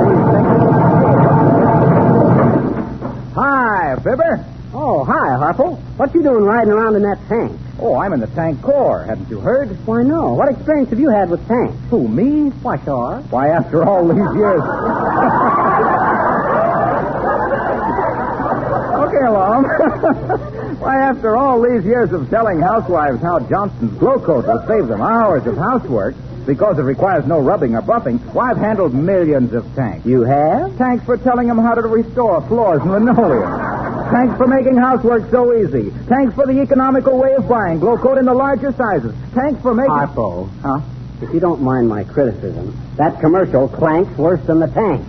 Hi, 3.33 3.95
Fibber. 4.03 4.43
Oh, 4.73 5.05
hi, 5.05 5.37
Harlow. 5.37 5.75
What 5.95 6.13
you 6.13 6.21
doing 6.21 6.43
riding 6.43 6.73
around 6.73 6.97
in 6.97 7.03
that 7.03 7.17
tank? 7.29 7.57
Oh, 7.79 7.95
I'm 7.95 8.11
in 8.11 8.19
the 8.19 8.27
tank 8.27 8.61
corps. 8.61 9.05
Haven't 9.05 9.29
you 9.29 9.39
heard? 9.39 9.69
Why, 9.87 10.03
no. 10.03 10.33
What 10.33 10.49
experience 10.49 10.89
have 10.89 10.99
you 10.99 11.07
had 11.09 11.29
with 11.29 11.47
tanks? 11.47 11.77
Who, 11.89 12.09
me? 12.09 12.49
Why, 12.61 12.77
sure. 12.83 13.23
Why, 13.29 13.51
after 13.51 13.85
all 13.87 14.05
these 14.05 14.17
years. 14.35 14.61
okay, 19.07 19.25
along. 19.25 20.55
Why, 20.77 20.97
after 21.01 21.35
all 21.35 21.61
these 21.61 21.83
years 21.83 22.11
of 22.13 22.29
telling 22.29 22.61
housewives 22.61 23.21
how 23.21 23.39
Johnson's 23.39 23.97
Glow 23.97 24.19
Coat 24.19 24.45
will 24.47 24.63
save 24.67 24.87
them 24.87 25.01
hours 25.01 25.45
of 25.47 25.57
housework 25.57 26.15
because 26.45 26.77
it 26.79 26.83
requires 26.83 27.25
no 27.27 27.39
rubbing 27.39 27.75
or 27.75 27.81
buffing, 27.81 28.19
why, 28.33 28.51
I've 28.51 28.57
handled 28.57 28.93
millions 28.93 29.53
of 29.53 29.65
tanks. 29.75 30.05
You 30.05 30.21
have? 30.21 30.75
Thanks 30.75 31.05
for 31.05 31.17
telling 31.17 31.47
them 31.47 31.57
how 31.57 31.75
to 31.75 31.81
restore 31.81 32.41
floors 32.47 32.81
and 32.81 32.91
linoleum. 32.91 34.11
Thanks 34.11 34.37
for 34.37 34.47
making 34.47 34.75
housework 34.77 35.29
so 35.29 35.53
easy. 35.53 35.89
Thanks 36.07 36.33
for 36.33 36.45
the 36.47 36.59
economical 36.61 37.17
way 37.19 37.33
of 37.35 37.47
buying 37.47 37.79
Glow 37.79 37.97
Coat 37.97 38.17
in 38.17 38.25
the 38.25 38.33
larger 38.33 38.71
sizes. 38.73 39.13
Thanks 39.33 39.61
for 39.61 39.73
making. 39.73 39.91
Harlow, 39.91 40.49
Huh? 40.63 40.79
if 41.21 41.33
you 41.33 41.39
don't 41.39 41.61
mind 41.61 41.87
my 41.89 42.03
criticism, 42.05 42.75
that 42.95 43.19
commercial 43.19 43.67
clanks 43.67 44.17
worse 44.17 44.41
than 44.47 44.59
the 44.59 44.67
tank. 44.67 45.05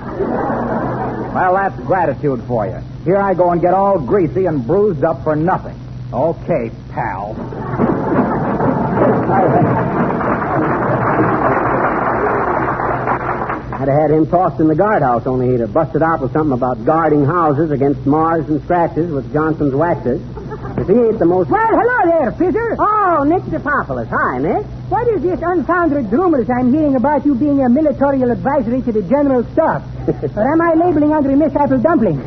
Well, 1.35 1.55
that's 1.55 1.77
gratitude 1.87 2.43
for 2.49 2.67
you. 2.67 2.79
Here 3.05 3.17
I 3.17 3.35
go 3.35 3.51
and 3.51 3.61
get 3.61 3.73
all 3.73 3.99
greasy 3.99 4.47
and 4.47 4.67
bruised 4.67 5.05
up 5.05 5.25
for 5.25 5.35
nothing. 5.35 5.79
Okay, 6.13 6.71
pal. 6.91 7.35
I'd 13.73 13.89
have 13.89 13.99
had 13.99 14.11
him 14.11 14.27
tossed 14.27 14.61
in 14.61 14.69
the 14.69 14.75
guardhouse, 14.75 15.27
only 15.27 15.53
he'd 15.53 15.61
have 15.61 15.73
busted 15.73 16.03
out 16.03 16.21
with 16.21 16.35
something 16.35 16.53
about 16.53 16.85
guarding 16.85 17.25
houses 17.25 17.71
against 17.71 18.05
mars 18.05 18.47
and 18.51 18.63
scratches 18.65 19.11
with 19.11 19.33
Johnson's 19.33 19.75
waxes. 19.75 20.21
If 20.77 20.87
he 20.87 20.95
ain't 20.95 21.19
the 21.19 21.25
most. 21.25 21.49
Well, 21.49 21.67
hello 21.67 22.19
there, 22.21 22.33
Fisher. 22.33 22.77
Oh, 22.79 23.25
Nick 23.25 23.43
DePopulis. 23.45 24.09
Hi, 24.09 24.39
Nick. 24.39 24.67
What 24.91 25.07
is 25.07 25.23
this 25.23 25.39
unfounded 25.41 26.11
rumors 26.13 26.51
I'm 26.51 26.73
hearing 26.75 26.97
about 26.97 27.25
you 27.25 27.37
being 27.37 27.63
a 27.63 27.69
military 27.69 28.23
advisory 28.23 28.83
to 28.83 28.91
the 28.93 29.03
General 29.03 29.45
Staff? 29.53 29.83
or 30.37 30.53
am 30.53 30.61
I 30.61 30.75
labeling 30.75 31.13
under 31.13 31.31
Miss 31.37 31.55
Apple 31.55 31.79
Dumpling? 31.79 32.19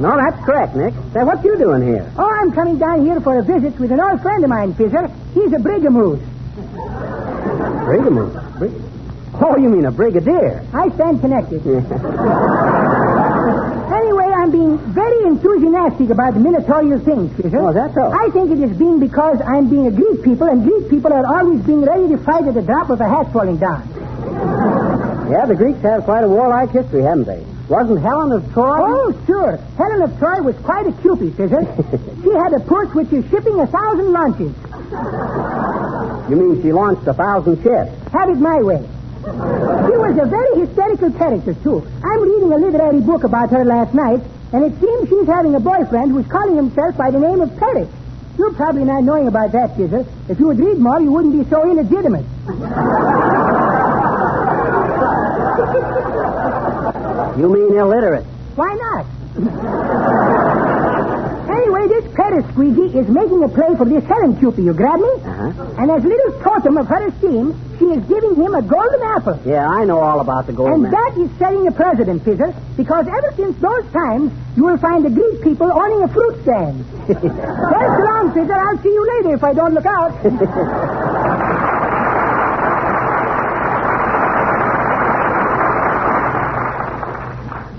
No, 0.00 0.16
that's 0.18 0.44
correct, 0.44 0.74
Nick. 0.74 0.92
Say, 1.14 1.22
what 1.22 1.44
you 1.44 1.56
doing 1.56 1.86
here? 1.86 2.12
Oh, 2.18 2.28
I'm 2.28 2.50
coming 2.52 2.78
down 2.78 3.06
here 3.06 3.20
for 3.20 3.38
a 3.38 3.42
visit 3.42 3.78
with 3.78 3.92
an 3.92 4.00
old 4.00 4.20
friend 4.20 4.42
of 4.42 4.50
mine, 4.50 4.74
Fisher. 4.74 5.06
He's 5.34 5.52
a 5.52 5.58
brigamoose. 5.62 6.20
Brigadier. 7.86 8.26
Brig- 8.58 8.82
oh, 9.40 9.56
you 9.56 9.68
mean 9.68 9.86
a 9.86 9.92
brigadier? 9.92 10.66
I 10.74 10.90
stand 10.96 11.20
connected. 11.20 11.62
Very 14.76 15.24
enthusiastic 15.24 16.10
about 16.10 16.34
the 16.34 16.40
military 16.40 16.98
things, 17.00 17.34
Fisher. 17.36 17.58
Oh, 17.58 17.72
that's 17.72 17.94
so? 17.94 18.10
I 18.12 18.30
think 18.30 18.50
it 18.50 18.60
is 18.60 18.76
being 18.76 19.00
because 19.00 19.40
I'm 19.40 19.68
being 19.68 19.86
a 19.86 19.90
Greek 19.90 20.22
people, 20.22 20.46
and 20.48 20.62
Greek 20.62 20.88
people 20.90 21.12
are 21.12 21.26
always 21.26 21.62
being 21.62 21.82
ready 21.82 22.08
to 22.08 22.18
fight 22.18 22.46
at 22.46 22.54
the 22.54 22.62
drop 22.62 22.90
of 22.90 23.00
a 23.00 23.08
hat 23.08 23.32
falling 23.32 23.58
down. 23.58 23.82
Yeah, 25.26 25.44
the 25.44 25.56
Greeks 25.56 25.80
have 25.80 26.04
quite 26.04 26.22
a 26.22 26.28
warlike 26.28 26.70
history, 26.70 27.02
haven't 27.02 27.26
they? 27.26 27.44
Wasn't 27.68 28.00
Helen 28.00 28.30
of 28.30 28.52
Troy? 28.52 28.78
Oh, 28.78 29.24
sure. 29.26 29.56
Helen 29.76 30.02
of 30.02 30.16
Troy 30.20 30.40
was 30.40 30.54
quite 30.62 30.86
a 30.86 30.92
cupid, 31.02 31.34
Fisher. 31.36 31.66
she 32.22 32.30
had 32.30 32.52
a 32.52 32.60
purse 32.60 32.94
which 32.94 33.12
is 33.12 33.28
shipping 33.28 33.58
a 33.58 33.66
thousand 33.66 34.12
launches. 34.12 34.54
You 36.30 36.36
mean 36.36 36.62
she 36.62 36.72
launched 36.72 37.08
a 37.08 37.14
thousand 37.14 37.60
ships? 37.64 37.90
Have 38.12 38.28
it 38.30 38.38
my 38.38 38.62
way. 38.62 38.86
She 39.26 39.96
was 39.98 40.16
a 40.22 40.26
very 40.26 40.66
hysterical 40.66 41.10
character, 41.12 41.54
too. 41.54 41.82
I'm 42.04 42.22
reading 42.22 42.52
a 42.52 42.56
literary 42.56 43.00
book 43.00 43.24
about 43.24 43.50
her 43.50 43.64
last 43.64 43.92
night, 43.92 44.20
and 44.52 44.64
it 44.64 44.78
seems 44.80 45.08
she's 45.08 45.26
having 45.26 45.54
a 45.54 45.60
boyfriend 45.60 46.12
who's 46.12 46.26
calling 46.28 46.56
himself 46.56 46.96
by 46.96 47.10
the 47.10 47.18
name 47.18 47.40
of 47.40 47.54
Perry. 47.58 47.88
You're 48.38 48.54
probably 48.54 48.84
not 48.84 49.02
knowing 49.02 49.26
about 49.26 49.50
that, 49.52 49.76
Fisher. 49.76 50.04
If 50.28 50.38
you 50.38 50.46
would 50.46 50.58
read 50.58 50.78
more, 50.78 51.00
you 51.00 51.10
wouldn't 51.10 51.34
be 51.36 51.48
so 51.50 51.68
illegitimate. 51.68 52.24
You 57.36 57.52
mean 57.52 57.76
illiterate? 57.76 58.24
Why 58.54 58.72
not? 58.80 59.04
anyway, 61.52 61.88
this 61.88 62.04
Paris 62.14 62.46
squeegee 62.52 62.96
is 62.96 63.06
making 63.08 63.42
a 63.44 63.48
play 63.48 63.76
for 63.76 63.84
this 63.84 64.02
Helen 64.04 64.38
Cupid, 64.38 64.64
you 64.64 64.72
grab 64.72 64.98
me? 64.98 65.10
Uh-huh. 65.36 65.74
And 65.82 65.90
as 65.90 66.02
little 66.02 66.32
totem 66.40 66.78
of 66.78 66.86
her 66.88 67.06
esteem, 67.08 67.52
she 67.78 67.84
is 67.84 68.02
giving 68.08 68.34
him 68.36 68.54
a 68.54 68.62
golden 68.62 69.02
apple. 69.02 69.38
Yeah, 69.44 69.68
I 69.68 69.84
know 69.84 69.98
all 70.00 70.20
about 70.20 70.46
the 70.46 70.52
gold 70.54 70.70
And 70.72 70.82
man. 70.84 70.92
that 70.92 71.12
is 71.18 71.30
setting 71.38 71.66
a 71.68 71.72
precedent, 71.72 72.24
Fisher, 72.24 72.54
because 72.76 73.06
ever 73.06 73.32
since 73.36 73.56
those 73.60 73.84
times, 73.92 74.32
you 74.56 74.64
will 74.64 74.78
find 74.78 75.04
the 75.04 75.10
Greek 75.10 75.42
people 75.42 75.70
owning 75.70 76.02
a 76.02 76.08
fruit 76.08 76.40
stand. 76.42 76.84
well, 77.08 77.20
so 77.20 78.04
long, 78.04 78.32
Fisher. 78.32 78.54
I'll 78.54 78.78
see 78.82 78.88
you 78.88 79.06
later 79.16 79.34
if 79.34 79.44
I 79.44 79.52
don't 79.52 79.74
look 79.74 79.86
out. 79.86 80.12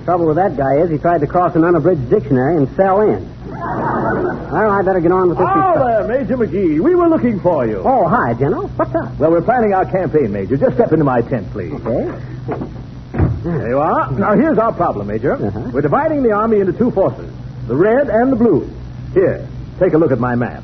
Trouble 0.06 0.28
with 0.28 0.38
that 0.38 0.56
guy 0.56 0.78
is 0.80 0.90
he 0.90 0.98
tried 0.98 1.20
to 1.20 1.28
cross 1.28 1.54
an 1.56 1.66
unabridged 1.66 2.10
dictionary 2.10 2.56
and 2.56 2.70
fell 2.78 3.02
in. 3.02 3.28
Well, 4.24 4.72
I 4.72 4.82
better 4.82 5.00
get 5.00 5.12
on 5.12 5.30
with 5.30 5.38
this. 5.38 5.48
Oh, 5.50 5.86
there, 5.86 6.08
Major 6.08 6.38
McGee. 6.38 6.80
We 6.80 6.96
were 6.96 7.08
looking 7.08 7.40
for 7.40 7.68
you. 7.68 7.82
Oh, 7.86 8.08
hi, 8.08 8.34
General. 8.34 8.68
What's 8.70 8.96
up? 8.96 9.18
Well, 9.20 9.32
we're 9.32 9.42
planning 9.42 9.74
our 9.74 9.86
campaign, 9.86 10.32
Major. 10.32 10.58
Just 10.58 10.76
step 10.76 10.92
into 10.92 11.06
my 11.06 11.22
tent, 11.22 11.52
please. 11.52 11.74
Okay. 11.74 12.12
There 13.44 13.70
you 13.70 13.80
are. 13.80 14.12
Now, 14.12 14.36
here's 14.36 14.58
our 14.58 14.74
problem, 14.74 15.08
Major. 15.08 15.34
Uh-huh. 15.34 15.72
We're 15.74 15.82
dividing 15.82 16.24
the 16.24 16.32
army 16.32 16.60
into 16.60 16.74
two 16.74 16.92
forces 16.92 17.32
the 17.68 17.76
red 17.76 18.10
and 18.10 18.32
the 18.32 18.36
blue. 18.36 18.70
Here, 19.14 19.48
take 19.80 19.94
a 19.94 19.98
look 19.98 20.12
at 20.12 20.20
my 20.20 20.36
map. 20.36 20.64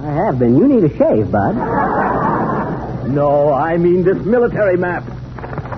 I 0.00 0.12
have 0.12 0.38
been. 0.38 0.56
You 0.56 0.68
need 0.68 0.84
a 0.84 0.96
shave, 0.96 1.30
Bud. 1.32 1.56
No, 3.08 3.52
I 3.52 3.76
mean 3.76 4.04
this 4.04 4.18
military 4.24 4.76
map. 4.76 5.04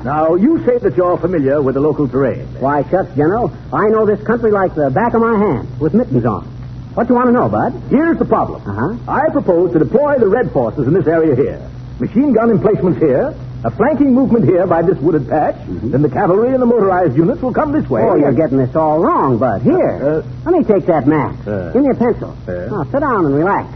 Now, 0.04 0.34
you 0.34 0.64
say 0.64 0.78
that 0.78 0.96
you're 0.96 1.18
familiar 1.18 1.62
with 1.62 1.74
the 1.74 1.80
local 1.80 2.08
terrain. 2.08 2.46
Why, 2.60 2.82
shucks, 2.90 3.14
General. 3.16 3.52
I 3.72 3.88
know 3.88 4.04
this 4.06 4.22
country 4.26 4.50
like 4.50 4.74
the 4.74 4.90
back 4.90 5.14
of 5.14 5.20
my 5.20 5.38
hand, 5.38 5.80
with 5.80 5.94
mittens 5.94 6.24
on. 6.24 6.59
What 6.94 7.06
do 7.06 7.12
you 7.14 7.16
want 7.16 7.28
to 7.28 7.32
know, 7.32 7.48
Bud? 7.48 7.72
Here's 7.88 8.18
the 8.18 8.24
problem. 8.24 8.62
Uh-huh. 8.66 8.96
I 9.10 9.30
propose 9.30 9.72
to 9.72 9.78
deploy 9.78 10.18
the 10.18 10.26
red 10.28 10.50
forces 10.52 10.86
in 10.88 10.92
this 10.94 11.06
area 11.06 11.36
here. 11.36 11.60
Machine 12.00 12.32
gun 12.32 12.50
emplacements 12.50 12.98
here, 12.98 13.34
a 13.62 13.70
flanking 13.70 14.12
movement 14.14 14.44
here 14.44 14.66
by 14.66 14.82
this 14.82 14.98
wooded 14.98 15.28
patch, 15.28 15.54
then 15.68 16.02
the 16.02 16.08
cavalry 16.08 16.52
and 16.52 16.60
the 16.62 16.66
motorized 16.66 17.14
units 17.16 17.40
will 17.42 17.52
come 17.52 17.72
this 17.72 17.88
way. 17.88 18.00
Mm-hmm. 18.00 18.10
Oh, 18.10 18.16
you're 18.16 18.32
getting 18.32 18.58
this 18.58 18.74
all 18.74 18.98
wrong, 19.00 19.38
Bud. 19.38 19.62
Here. 19.62 20.02
Uh, 20.02 20.22
Let 20.44 20.54
me 20.54 20.64
take 20.64 20.86
that 20.86 21.06
map. 21.06 21.46
Uh. 21.46 21.70
Give 21.72 21.82
me 21.82 21.90
a 21.90 21.94
pencil. 21.94 22.36
Uh. 22.48 22.66
Now, 22.66 22.84
sit 22.90 23.00
down 23.00 23.26
and 23.26 23.34
relax. 23.34 23.68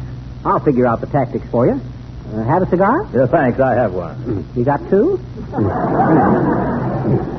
I'll 0.44 0.60
figure 0.60 0.86
out 0.86 1.00
the 1.00 1.06
tactics 1.06 1.46
for 1.50 1.66
you. 1.66 1.80
Uh, 2.32 2.42
have 2.44 2.62
a 2.62 2.66
cigar? 2.68 3.06
Yeah, 3.14 3.26
thanks, 3.26 3.60
I 3.60 3.74
have 3.74 3.92
one. 3.92 4.44
You 4.56 4.64
got 4.64 4.80
two? 4.90 5.20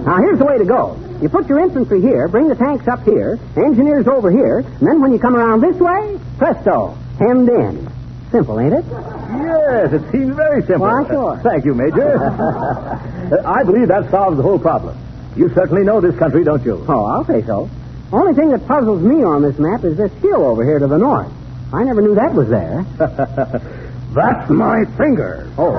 now, 0.06 0.18
here's 0.22 0.40
the 0.40 0.46
way 0.46 0.58
to 0.58 0.66
go. 0.66 0.98
You 1.22 1.30
put 1.30 1.48
your 1.48 1.60
infantry 1.60 2.02
here, 2.02 2.28
bring 2.28 2.48
the 2.48 2.56
tanks 2.56 2.88
up 2.88 3.04
here, 3.04 3.40
engineers 3.56 4.08
over 4.08 4.30
here, 4.32 4.60
and 4.60 4.88
then 4.88 5.02
when 5.02 5.14
you 5.14 5.20
come 5.20 5.36
around 5.36 5.62
this 5.62 5.78
way, 5.78 6.20
presto, 6.38 6.98
hemmed 7.20 7.50
in. 7.50 7.90
Simple, 8.32 8.60
ain't 8.60 8.74
it? 8.74 8.86
Yes, 8.90 9.94
it 9.94 10.12
seems 10.12 10.36
very 10.36 10.62
simple. 10.64 10.88
Why, 10.88 11.08
sure. 11.08 11.40
Thank 11.44 11.66
you, 11.66 11.74
Major. 11.74 13.02
Uh, 13.26 13.42
I 13.44 13.64
believe 13.64 13.88
that 13.88 14.12
solves 14.12 14.38
the 14.38 14.44
whole 14.44 14.60
problem. 14.60 14.96
You 15.36 15.50
certainly 15.56 15.84
know 15.84 16.00
this 16.00 16.16
country, 16.20 16.44
don't 16.44 16.64
you? 16.64 16.86
Oh, 16.88 17.06
I'll 17.06 17.26
say 17.26 17.42
so. 17.42 17.68
Only 18.12 18.36
thing 18.36 18.52
that 18.52 18.68
puzzles 18.68 19.02
me 19.02 19.24
on 19.24 19.42
this 19.42 19.58
map 19.58 19.84
is 19.84 19.98
this 19.98 20.12
hill 20.22 20.46
over 20.46 20.64
here 20.64 20.78
to 20.78 20.86
the 20.86 21.00
north. 21.00 21.32
I 21.74 21.84
never 21.84 22.04
knew 22.04 22.14
that 22.14 22.36
was 22.36 22.48
there. 22.50 22.86
That's 24.16 24.50
my 24.50 24.86
finger. 24.98 25.52
Oh. 25.58 25.74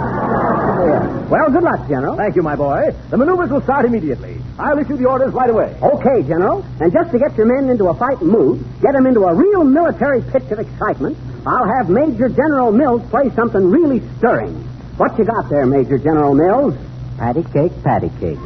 Well, 1.31 1.51
good 1.51 1.63
luck, 1.63 1.89
General. 1.89 2.17
Thank 2.17 2.37
you, 2.37 2.43
my 2.43 2.55
boy. 2.55 2.95
The 3.09 3.17
maneuvers 3.17 3.49
will 3.49 3.63
start 3.63 3.87
immediately. 3.87 4.37
I'll 4.59 4.79
issue 4.79 4.99
the 4.99 5.07
orders 5.07 5.33
right 5.33 5.49
away. 5.49 5.75
Okay, 5.81 6.23
General. 6.29 6.63
And 6.79 6.93
just 6.93 7.13
to 7.13 7.19
get 7.19 7.35
your 7.39 7.47
men 7.47 7.71
into 7.71 7.89
a 7.89 7.95
fighting 7.95 8.29
mood, 8.29 8.63
get 8.83 8.93
them 8.93 9.07
into 9.07 9.25
a 9.25 9.35
real 9.35 9.65
military 9.65 10.21
pitch 10.21 10.51
of 10.53 10.59
excitement, 10.59 11.17
I'll 11.47 11.67
have 11.79 11.89
Major 11.89 12.29
General 12.29 12.73
Mills 12.73 13.01
play 13.09 13.31
something 13.35 13.71
really 13.71 14.03
stirring. 14.19 14.53
What 14.99 15.19
you 15.19 15.25
got 15.25 15.49
there, 15.49 15.65
Major 15.65 15.97
General 15.97 16.35
Mills? 16.35 16.75
Patty 17.17 17.43
cake, 17.43 17.73
patty 17.83 18.11
cake. 18.21 18.37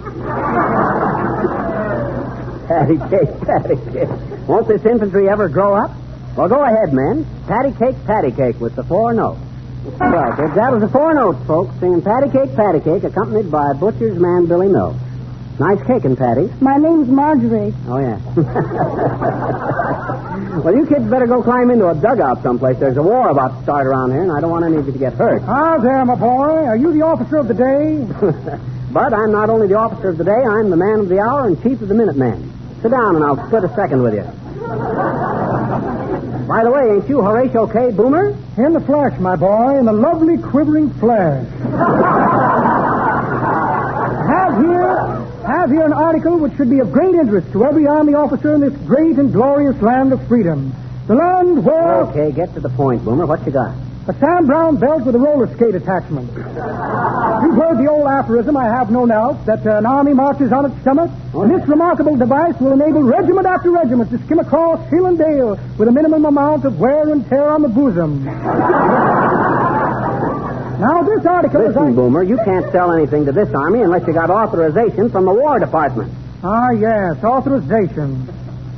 patty 2.71 2.97
cake, 3.11 3.41
patty 3.43 3.75
cake. 3.91 4.47
Won't 4.47 4.69
this 4.69 4.87
infantry 4.87 5.29
ever 5.29 5.49
grow 5.49 5.75
up? 5.75 5.91
Well, 6.37 6.49
go 6.49 6.63
ahead, 6.63 6.93
men. 6.93 7.27
Patty 7.49 7.73
cake, 7.73 7.97
patty 8.07 8.31
cake 8.31 8.61
with 8.61 8.77
the 8.77 8.85
four 8.85 9.13
notes. 9.13 9.41
Right, 9.81 10.37
kids. 10.37 10.55
That 10.57 10.73
was 10.73 10.83
the 10.83 10.89
four 10.89 11.15
notes, 11.15 11.39
folks, 11.47 11.75
singing 11.81 12.03
patty 12.03 12.31
cake, 12.31 12.55
patty 12.55 12.81
cake, 12.81 13.03
accompanied 13.05 13.51
by 13.51 13.73
butcher's 13.73 14.19
man 14.19 14.47
Billy 14.47 14.69
Mills. 14.69 14.97
Nice 15.59 15.83
cake 15.87 16.05
and 16.05 16.17
patty. 16.17 16.51
My 16.61 16.77
name's 16.77 17.09
Marjorie. 17.09 17.75
Oh, 17.89 17.99
yeah. 17.99 18.19
well, 20.65 20.75
you 20.75 20.87
kids 20.87 21.05
better 21.05 21.27
go 21.27 21.43
climb 21.43 21.71
into 21.71 21.89
a 21.89 21.95
dugout 21.95 22.43
someplace. 22.43 22.79
There's 22.79 22.97
a 22.97 23.03
war 23.03 23.29
about 23.29 23.57
to 23.57 23.63
start 23.63 23.87
around 23.87 24.13
here, 24.13 24.23
and 24.23 24.33
I 24.33 24.41
don't 24.41 24.51
want 24.51 24.65
any 24.65 24.77
of 24.77 24.87
you 24.87 24.93
to 24.93 24.99
get 24.99 25.13
hurt. 25.15 25.43
Ah, 25.47 25.79
there, 25.79 26.05
my 26.05 26.15
boy. 26.15 26.65
Are 26.65 26.77
you 26.77 26.93
the 26.93 27.03
officer 27.03 27.37
of 27.37 27.49
the 27.49 27.55
day? 27.55 28.05
but 28.93 29.13
I'm 29.15 29.33
not 29.33 29.51
only 29.51 29.69
the 29.69 29.77
officer 29.77 30.11
of 30.11 30.19
the 30.19 30.25
day, 30.25 30.31
I'm 30.31 30.71
the 30.71 30.77
man 30.77 31.01
of 31.01 31.09
the 31.09 31.21
hour 31.21 31.47
and 31.47 31.63
chief 31.63 31.81
of 31.81 31.89
the 31.89 31.95
Minute 31.95 32.17
Minutemen. 32.17 32.53
Sit 32.83 32.91
down, 32.91 33.17
and 33.17 33.25
I'll 33.25 33.47
split 33.47 33.65
a 33.65 33.75
second 33.75 34.03
with 34.03 34.15
you. 34.15 35.40
By 36.51 36.65
the 36.65 36.71
way, 36.73 36.97
ain't 36.97 37.09
you 37.09 37.23
Horatio 37.23 37.69
K. 37.69 37.93
Boomer? 37.93 38.37
In 38.59 38.73
the 38.73 38.81
flesh, 38.81 39.17
my 39.21 39.37
boy, 39.37 39.79
in 39.79 39.85
the 39.85 39.93
lovely 39.93 40.37
quivering 40.37 40.91
flesh. 40.95 41.47
have 44.27 44.59
here 44.59 44.91
have 45.47 45.71
here 45.71 45.87
an 45.87 45.93
article 45.93 46.41
which 46.41 46.57
should 46.57 46.69
be 46.69 46.81
of 46.81 46.91
great 46.91 47.15
interest 47.15 47.53
to 47.53 47.65
every 47.65 47.87
army 47.87 48.15
officer 48.15 48.53
in 48.57 48.63
this 48.63 48.75
great 48.89 49.17
and 49.17 49.33
glorious 49.33 49.81
land 49.81 50.13
of 50.13 50.27
freedom. 50.27 50.75
The 51.07 51.15
land 51.15 51.65
where 51.65 52.03
Okay, 52.11 52.33
get 52.33 52.53
to 52.55 52.61
the 52.61 52.71
point, 52.71 53.05
Boomer. 53.05 53.27
What 53.27 53.47
you 53.47 53.53
got? 53.53 53.73
A 54.09 54.15
Sam 54.15 54.47
Browne 54.47 54.77
belt 54.77 55.05
with 55.05 55.15
a 55.15 55.19
roller 55.19 55.47
skate 55.55 55.75
attachment. 55.75 56.33
You've 56.33 57.57
heard 57.57 57.77
the 57.77 57.87
old 57.89 58.09
aphorism, 58.09 58.57
I 58.57 58.65
have 58.65 58.91
no 58.91 59.07
doubt, 59.07 59.45
that 59.45 59.67
an 59.67 59.85
army 59.85 60.15
marches 60.15 60.53
on 60.53 60.65
its 60.65 60.81
stomach. 60.81 61.11
Oh, 61.35 61.43
and 61.43 61.53
this 61.53 61.69
remarkable 61.69 62.17
device 62.17 62.59
will 62.61 62.73
enable 62.73 63.03
regiment 63.03 63.47
after 63.47 63.71
regiment 63.71 64.11
to 64.11 64.19
skim 64.25 64.39
across 64.39 64.81
hill 64.89 65.05
and 65.05 65.19
dale 65.19 65.61
with 65.77 65.87
a 65.89 65.93
minimum 65.93 66.25
amount 66.25 66.65
of 66.65 66.81
wear 66.81 67.13
and 67.13 67.29
tear 67.29 67.51
on 67.51 67.61
the 67.61 67.69
bosom. 67.69 68.25
now, 70.81 71.03
this 71.03 71.27
article 71.27 71.61
is... 71.61 71.77
Listen, 71.77 71.95
Boomer, 71.95 72.23
you 72.23 72.39
can't 72.39 72.73
sell 72.73 72.93
anything 72.93 73.27
to 73.27 73.33
this 73.33 73.53
army 73.55 73.83
unless 73.83 74.07
you 74.07 74.15
got 74.15 74.31
authorization 74.31 75.11
from 75.11 75.27
the 75.27 75.33
War 75.33 75.59
Department. 75.59 76.11
Ah, 76.43 76.71
yes, 76.71 77.23
authorization. 77.23 78.27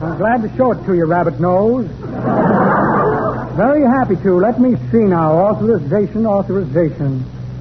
I'm 0.03 0.19
glad 0.19 0.43
to 0.43 0.49
show 0.57 0.73
it 0.73 0.85
to 0.85 0.95
you, 0.95 1.07
Rabbit 1.07 1.39
Nose. 1.39 1.89
Very 3.57 3.83
happy 3.83 4.17
to. 4.17 4.37
Let 4.37 4.59
me 4.59 4.77
see 4.91 5.05
now. 5.05 5.33
Authorization, 5.33 6.27
authorization. 6.27 7.21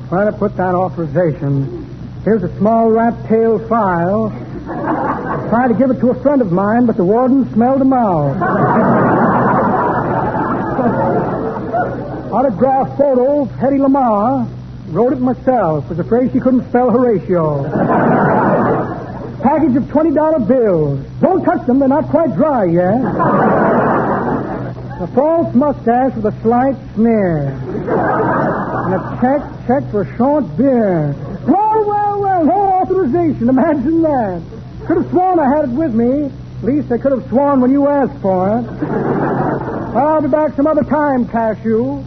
Where 0.09 0.25
to 0.25 0.31
put 0.31 0.55
that 0.55 0.73
authorization? 0.73 1.85
Here's 2.23 2.43
a 2.43 2.57
small 2.57 2.89
rat 2.91 3.27
tail 3.27 3.59
file. 3.67 4.29
Tried 5.49 5.67
to 5.67 5.73
give 5.73 5.91
it 5.91 5.99
to 5.99 6.11
a 6.11 6.21
friend 6.21 6.41
of 6.41 6.51
mine, 6.51 6.85
but 6.85 6.95
the 6.95 7.03
warden 7.03 7.51
smelled 7.53 7.81
him 7.81 7.91
out. 7.91 8.37
Autograph 12.31 12.97
photo 12.97 13.41
of 13.41 13.49
Hedy 13.49 13.79
Lamarr. 13.79 14.47
Wrote 14.93 15.11
it 15.11 15.19
myself. 15.19 15.89
Was 15.89 15.99
afraid 15.99 16.31
she 16.31 16.39
couldn't 16.39 16.69
spell 16.69 16.89
Horatio. 16.89 17.63
Package 19.43 19.75
of 19.75 19.83
$20 19.83 20.47
bills. 20.47 21.05
Don't 21.19 21.43
touch 21.43 21.67
them. 21.67 21.79
They're 21.79 21.89
not 21.89 22.07
quite 22.09 22.33
dry 22.35 22.65
yet. 22.65 23.90
A 25.01 25.07
false 25.15 25.53
mustache 25.55 26.13
with 26.13 26.25
a 26.27 26.41
slight 26.43 26.75
sneer. 26.93 27.47
And 27.47 28.93
a 28.93 29.17
check, 29.19 29.41
check 29.65 29.89
for 29.89 30.05
short 30.15 30.45
beard. 30.55 31.15
Well, 31.47 31.85
well, 31.87 32.21
well, 32.21 32.45
no 32.45 32.73
authorization. 32.81 33.49
Imagine 33.49 34.03
that. 34.03 34.43
Could 34.85 34.97
have 34.97 35.09
sworn 35.09 35.39
I 35.39 35.55
had 35.55 35.65
it 35.65 35.71
with 35.71 35.95
me. 35.95 36.25
At 36.25 36.63
least 36.63 36.91
I 36.91 36.99
could 36.99 37.13
have 37.13 37.27
sworn 37.29 37.61
when 37.61 37.71
you 37.71 37.87
asked 37.87 38.21
for 38.21 38.59
it. 38.59 38.61
Well, 38.61 40.07
I'll 40.07 40.21
be 40.21 40.27
back 40.27 40.55
some 40.55 40.67
other 40.67 40.83
time, 40.83 41.27
Cashew. 41.27 42.03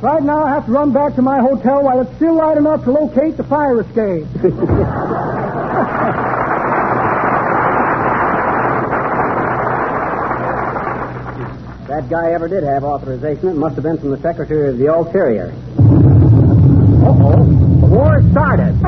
Right 0.00 0.22
now, 0.22 0.44
I 0.44 0.50
have 0.50 0.66
to 0.66 0.72
run 0.72 0.92
back 0.92 1.16
to 1.16 1.22
my 1.22 1.40
hotel 1.40 1.82
while 1.82 2.00
it's 2.00 2.14
still 2.14 2.34
light 2.34 2.58
enough 2.58 2.84
to 2.84 2.92
locate 2.92 3.36
the 3.36 3.42
fire 3.42 3.80
escape. 3.80 4.24
That 11.96 12.10
guy 12.10 12.32
ever 12.32 12.46
did 12.46 12.62
have 12.62 12.84
authorization. 12.84 13.48
It 13.48 13.56
must 13.56 13.74
have 13.76 13.84
been 13.84 13.96
from 13.96 14.10
the 14.10 14.18
Secretary 14.20 14.68
of 14.68 14.76
the 14.76 14.92
Ulterior. 14.92 15.50
Uh-oh. 17.06 17.46
The 17.80 17.86
war 17.86 18.22
started. 18.32 18.78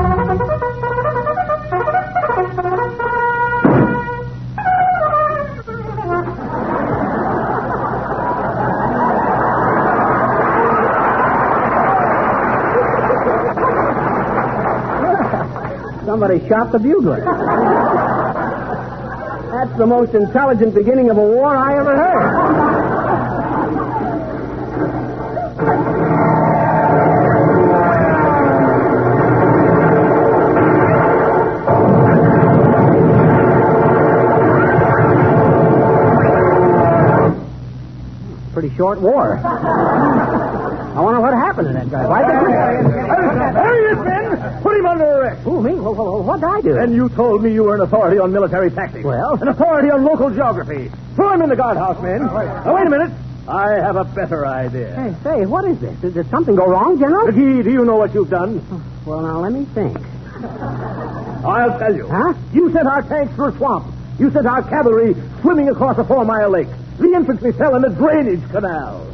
Somebody 16.05 16.47
shot 16.47 16.71
the 16.71 16.77
bugler. 16.77 17.25
That's 19.51 19.75
the 19.79 19.87
most 19.87 20.13
intelligent 20.13 20.75
beginning 20.75 21.09
of 21.09 21.17
a 21.17 21.21
war 21.21 21.57
I 21.57 21.79
ever 21.79 21.97
heard. 21.97 22.68
Short 38.79 39.01
war. 39.01 39.35
I 39.43 41.01
wonder 41.01 41.19
what 41.19 41.33
happened 41.33 41.67
to 41.67 41.73
that 41.73 41.91
guy. 41.91 42.07
Why 42.07 42.23
did 42.23 42.31
There 43.59 43.75
he 43.75 43.83
is, 43.91 43.99
men! 44.07 44.61
Put 44.63 44.77
him 44.77 44.85
under 44.85 45.03
arrest. 45.03 45.41
Who, 45.43 45.61
me? 45.61 45.73
What, 45.73 46.39
did 46.39 46.47
I 46.47 46.61
do? 46.61 46.77
And 46.79 46.95
you 46.95 47.09
told 47.09 47.43
me 47.43 47.51
you 47.51 47.63
were 47.63 47.75
an 47.75 47.81
authority 47.81 48.19
on 48.19 48.31
military 48.31 48.71
tactics. 48.71 49.03
Well? 49.03 49.37
An 49.41 49.49
authority 49.49 49.91
on 49.91 50.05
local 50.05 50.29
geography. 50.29 50.89
Throw 51.15 51.33
him 51.33 51.41
in 51.41 51.49
the 51.49 51.57
guardhouse, 51.57 52.01
men. 52.01 52.21
Oh, 52.21 52.25
now, 52.25 52.73
wait 52.73 52.87
a 52.87 52.89
minute. 52.89 53.11
I 53.49 53.73
have 53.73 53.97
a 53.97 54.05
better 54.05 54.47
idea. 54.47 54.95
Hey, 54.95 55.15
say, 55.23 55.45
what 55.45 55.65
is 55.65 55.77
this? 55.79 55.99
Did, 55.99 56.13
did 56.13 56.29
something 56.29 56.55
go 56.55 56.65
wrong, 56.65 56.97
General? 56.97 57.27
McGee, 57.27 57.63
do 57.65 57.71
you 57.71 57.83
know 57.83 57.97
what 57.97 58.13
you've 58.13 58.29
done? 58.29 58.65
Oh, 58.71 58.81
well, 59.05 59.21
now, 59.21 59.39
let 59.41 59.51
me 59.51 59.65
think. 59.75 59.97
I'll 61.43 61.77
tell 61.77 61.93
you. 61.93 62.07
Huh? 62.07 62.33
You 62.53 62.71
sent 62.71 62.87
our 62.87 63.01
tanks 63.01 63.35
through 63.35 63.49
a 63.49 63.57
swamp. 63.57 63.93
You 64.19 64.31
sent 64.31 64.47
our 64.47 64.63
cavalry 64.63 65.15
swimming 65.41 65.67
across 65.67 65.97
a 65.97 66.05
four-mile 66.05 66.49
lake. 66.49 66.69
The 66.99 67.11
infantry 67.15 67.51
fell 67.53 67.75
in 67.75 67.85
a 67.85 67.89
drainage 67.89 68.43
canal. 68.51 69.05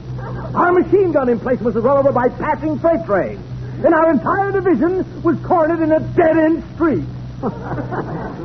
Our 0.55 0.71
machine 0.73 1.11
gun 1.11 1.29
emplacements 1.29 1.75
was 1.75 1.83
run 1.83 1.97
over 1.97 2.11
by 2.11 2.29
passing 2.29 2.79
freight 2.79 3.05
trains. 3.05 3.41
And 3.85 3.93
our 3.93 4.11
entire 4.11 4.51
division 4.51 5.21
was 5.21 5.37
cornered 5.45 5.81
in 5.81 5.91
a 5.91 5.99
dead-end 5.99 6.63
street. 6.75 7.03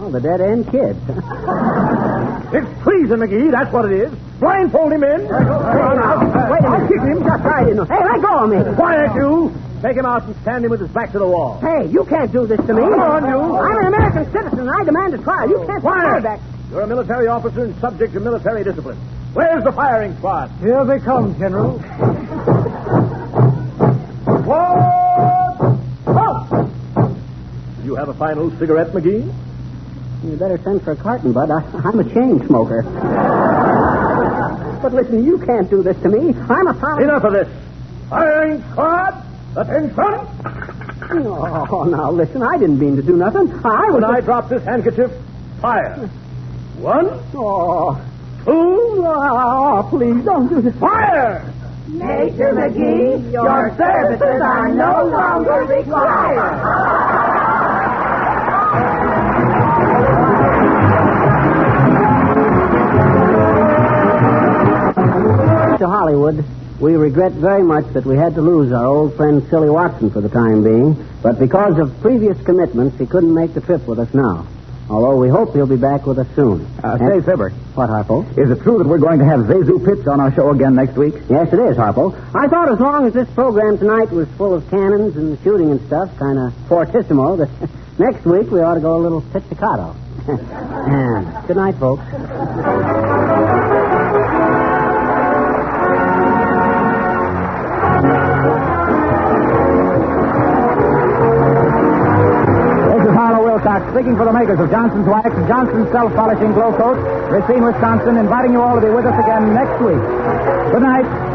Oh, 0.02 0.08
the 0.10 0.20
dead 0.20 0.40
end 0.40 0.64
kid. 0.70 0.96
It's 2.50 2.82
treason, 2.82 3.20
McGee. 3.20 3.52
That's 3.52 3.72
what 3.72 3.84
it 3.92 3.92
is. 4.00 4.12
Blindfold 4.40 4.92
him 4.92 5.04
in. 5.04 5.20
Wait 5.22 5.30
a 5.30 6.70
minute. 6.70 6.88
Kick 6.90 6.98
him. 7.06 7.22
Just 7.22 7.44
right 7.44 7.68
in. 7.68 7.78
Hey, 7.86 8.02
let 8.02 8.20
go 8.20 8.42
of 8.42 8.50
me. 8.50 8.58
Quiet, 8.74 9.14
you. 9.14 9.54
Take 9.82 9.96
him 9.96 10.04
out 10.06 10.24
and 10.26 10.34
stand 10.42 10.64
him 10.64 10.70
with 10.72 10.80
his 10.80 10.90
back 10.90 11.12
to 11.12 11.18
the 11.20 11.26
wall. 11.28 11.60
Hey, 11.60 11.86
you 11.88 12.04
can't 12.06 12.32
do 12.32 12.46
this 12.46 12.58
to 12.66 12.74
me. 12.74 12.82
Come 12.82 12.98
on, 12.98 13.22
you. 13.28 13.38
I'm 13.56 13.78
an 13.78 13.86
American 13.94 14.32
citizen, 14.32 14.58
and 14.66 14.70
I 14.70 14.82
demand 14.84 15.14
a 15.14 15.18
trial. 15.22 15.48
You 15.48 15.64
can't 15.66 15.80
Quiet. 15.80 16.22
that. 16.24 16.40
You're 16.72 16.80
a 16.82 16.86
military 16.88 17.28
officer 17.28 17.64
and 17.64 17.78
subject 17.80 18.12
to 18.14 18.20
military 18.20 18.64
discipline. 18.64 18.98
Where's 19.32 19.62
the 19.64 19.72
firing 19.72 20.16
squad? 20.16 20.50
Here 20.60 20.84
they 20.84 20.98
come, 20.98 21.38
General. 21.38 21.78
Forward! 24.44 25.78
Halt! 26.04 26.68
Do 27.80 27.84
you 27.84 27.94
have 27.94 28.08
a 28.08 28.14
final 28.14 28.50
cigarette, 28.58 28.88
McGee? 28.88 29.32
You 30.24 30.36
better 30.36 30.58
send 30.62 30.82
for 30.82 30.92
a 30.92 30.96
carton, 30.96 31.32
Bud. 31.32 31.50
I, 31.50 31.60
I'm 31.84 31.98
a 32.00 32.04
chain 32.04 32.44
smoker. 32.46 32.82
but 34.82 34.92
listen, 34.92 35.24
you 35.24 35.38
can't 35.38 35.70
do 35.70 35.82
this 35.82 35.96
to 36.02 36.08
me. 36.08 36.34
I'm 36.48 36.66
a 36.66 36.78
solid... 36.80 37.02
Enough 37.04 37.24
of 37.24 37.32
this. 37.32 37.48
Firing 38.08 38.62
squad, 38.72 39.24
attention! 39.56 40.26
Oh, 41.12 41.84
now 41.90 42.10
listen, 42.10 42.42
I 42.42 42.58
didn't 42.58 42.78
mean 42.78 42.96
to 42.96 43.02
do 43.02 43.16
nothing. 43.16 43.50
I 43.64 43.90
was... 43.90 43.94
When 43.94 44.04
I 44.04 44.20
drop 44.20 44.48
this 44.48 44.62
handkerchief, 44.64 45.10
Fire. 45.60 46.08
One, 46.78 47.20
Oh, 47.34 48.00
two, 48.44 49.04
oh, 49.06 49.86
please 49.90 50.24
don't 50.24 50.48
do 50.48 50.60
this. 50.60 50.74
fire! 50.76 51.52
Major 51.88 52.52
McGee, 52.54 53.32
your 53.32 53.74
services 53.76 54.40
are 54.40 54.68
no 54.68 55.04
longer 55.04 55.64
required. 55.64 56.60
To 65.78 65.86
Hollywood, 65.88 66.44
we 66.78 66.94
regret 66.94 67.32
very 67.32 67.62
much 67.62 67.86
that 67.94 68.04
we 68.04 68.16
had 68.16 68.34
to 68.34 68.42
lose 68.42 68.72
our 68.72 68.86
old 68.86 69.16
friend 69.16 69.46
Silly 69.50 69.68
Watson 69.70 70.10
for 70.10 70.20
the 70.20 70.28
time 70.28 70.62
being, 70.62 70.94
but 71.22 71.38
because 71.38 71.78
of 71.78 72.00
previous 72.00 72.40
commitments, 72.44 72.98
he 72.98 73.06
couldn't 73.06 73.34
make 73.34 73.54
the 73.54 73.60
trip 73.60 73.86
with 73.86 73.98
us 73.98 74.12
now. 74.14 74.46
Although 74.90 75.16
we 75.18 75.28
hope 75.28 75.54
he'll 75.54 75.68
be 75.68 75.76
back 75.76 76.04
with 76.04 76.18
us 76.18 76.26
soon. 76.34 76.66
Uh, 76.82 76.98
say, 76.98 77.20
Fibber, 77.20 77.50
What, 77.74 77.88
Harlow? 77.90 78.22
is 78.36 78.50
it 78.50 78.60
true 78.62 78.78
that 78.78 78.86
we're 78.88 78.98
going 78.98 79.20
to 79.20 79.24
have 79.24 79.40
ZaSu 79.46 79.84
Pitts 79.86 80.08
on 80.08 80.18
our 80.20 80.34
show 80.34 80.50
again 80.50 80.74
next 80.74 80.96
week? 80.96 81.14
Yes, 81.28 81.52
it 81.52 81.60
is, 81.60 81.76
Harlow. 81.76 82.10
I 82.34 82.48
thought 82.48 82.72
as 82.72 82.80
long 82.80 83.06
as 83.06 83.12
this 83.14 83.28
program 83.30 83.78
tonight 83.78 84.10
was 84.10 84.26
full 84.36 84.52
of 84.52 84.68
cannons 84.68 85.16
and 85.16 85.38
shooting 85.44 85.70
and 85.70 85.80
stuff, 85.86 86.10
kind 86.18 86.38
of 86.40 86.52
fortissimo, 86.68 87.36
that 87.36 87.48
next 88.00 88.24
week 88.26 88.50
we 88.50 88.60
ought 88.60 88.74
to 88.74 88.80
go 88.80 88.96
a 88.96 89.02
little 89.02 89.20
pizzicato. 89.32 89.94
and 90.26 91.46
good 91.46 91.56
night, 91.56 91.76
folks. 91.76 92.02
Speaking 103.70 104.16
for 104.16 104.24
the 104.24 104.32
makers 104.32 104.58
of 104.58 104.68
Johnson's 104.68 105.06
Wax, 105.06 105.30
Johnson's 105.46 105.86
Self-Polishing 105.92 106.52
Glow 106.54 106.74
Coat, 106.74 106.98
Racine, 107.30 107.62
Wisconsin, 107.62 108.16
inviting 108.16 108.50
you 108.50 108.60
all 108.60 108.74
to 108.74 108.82
be 108.82 108.90
with 108.90 109.06
us 109.06 109.14
again 109.22 109.54
next 109.54 109.78
week. 109.78 110.02
Good 110.74 110.82
night. 110.82 111.29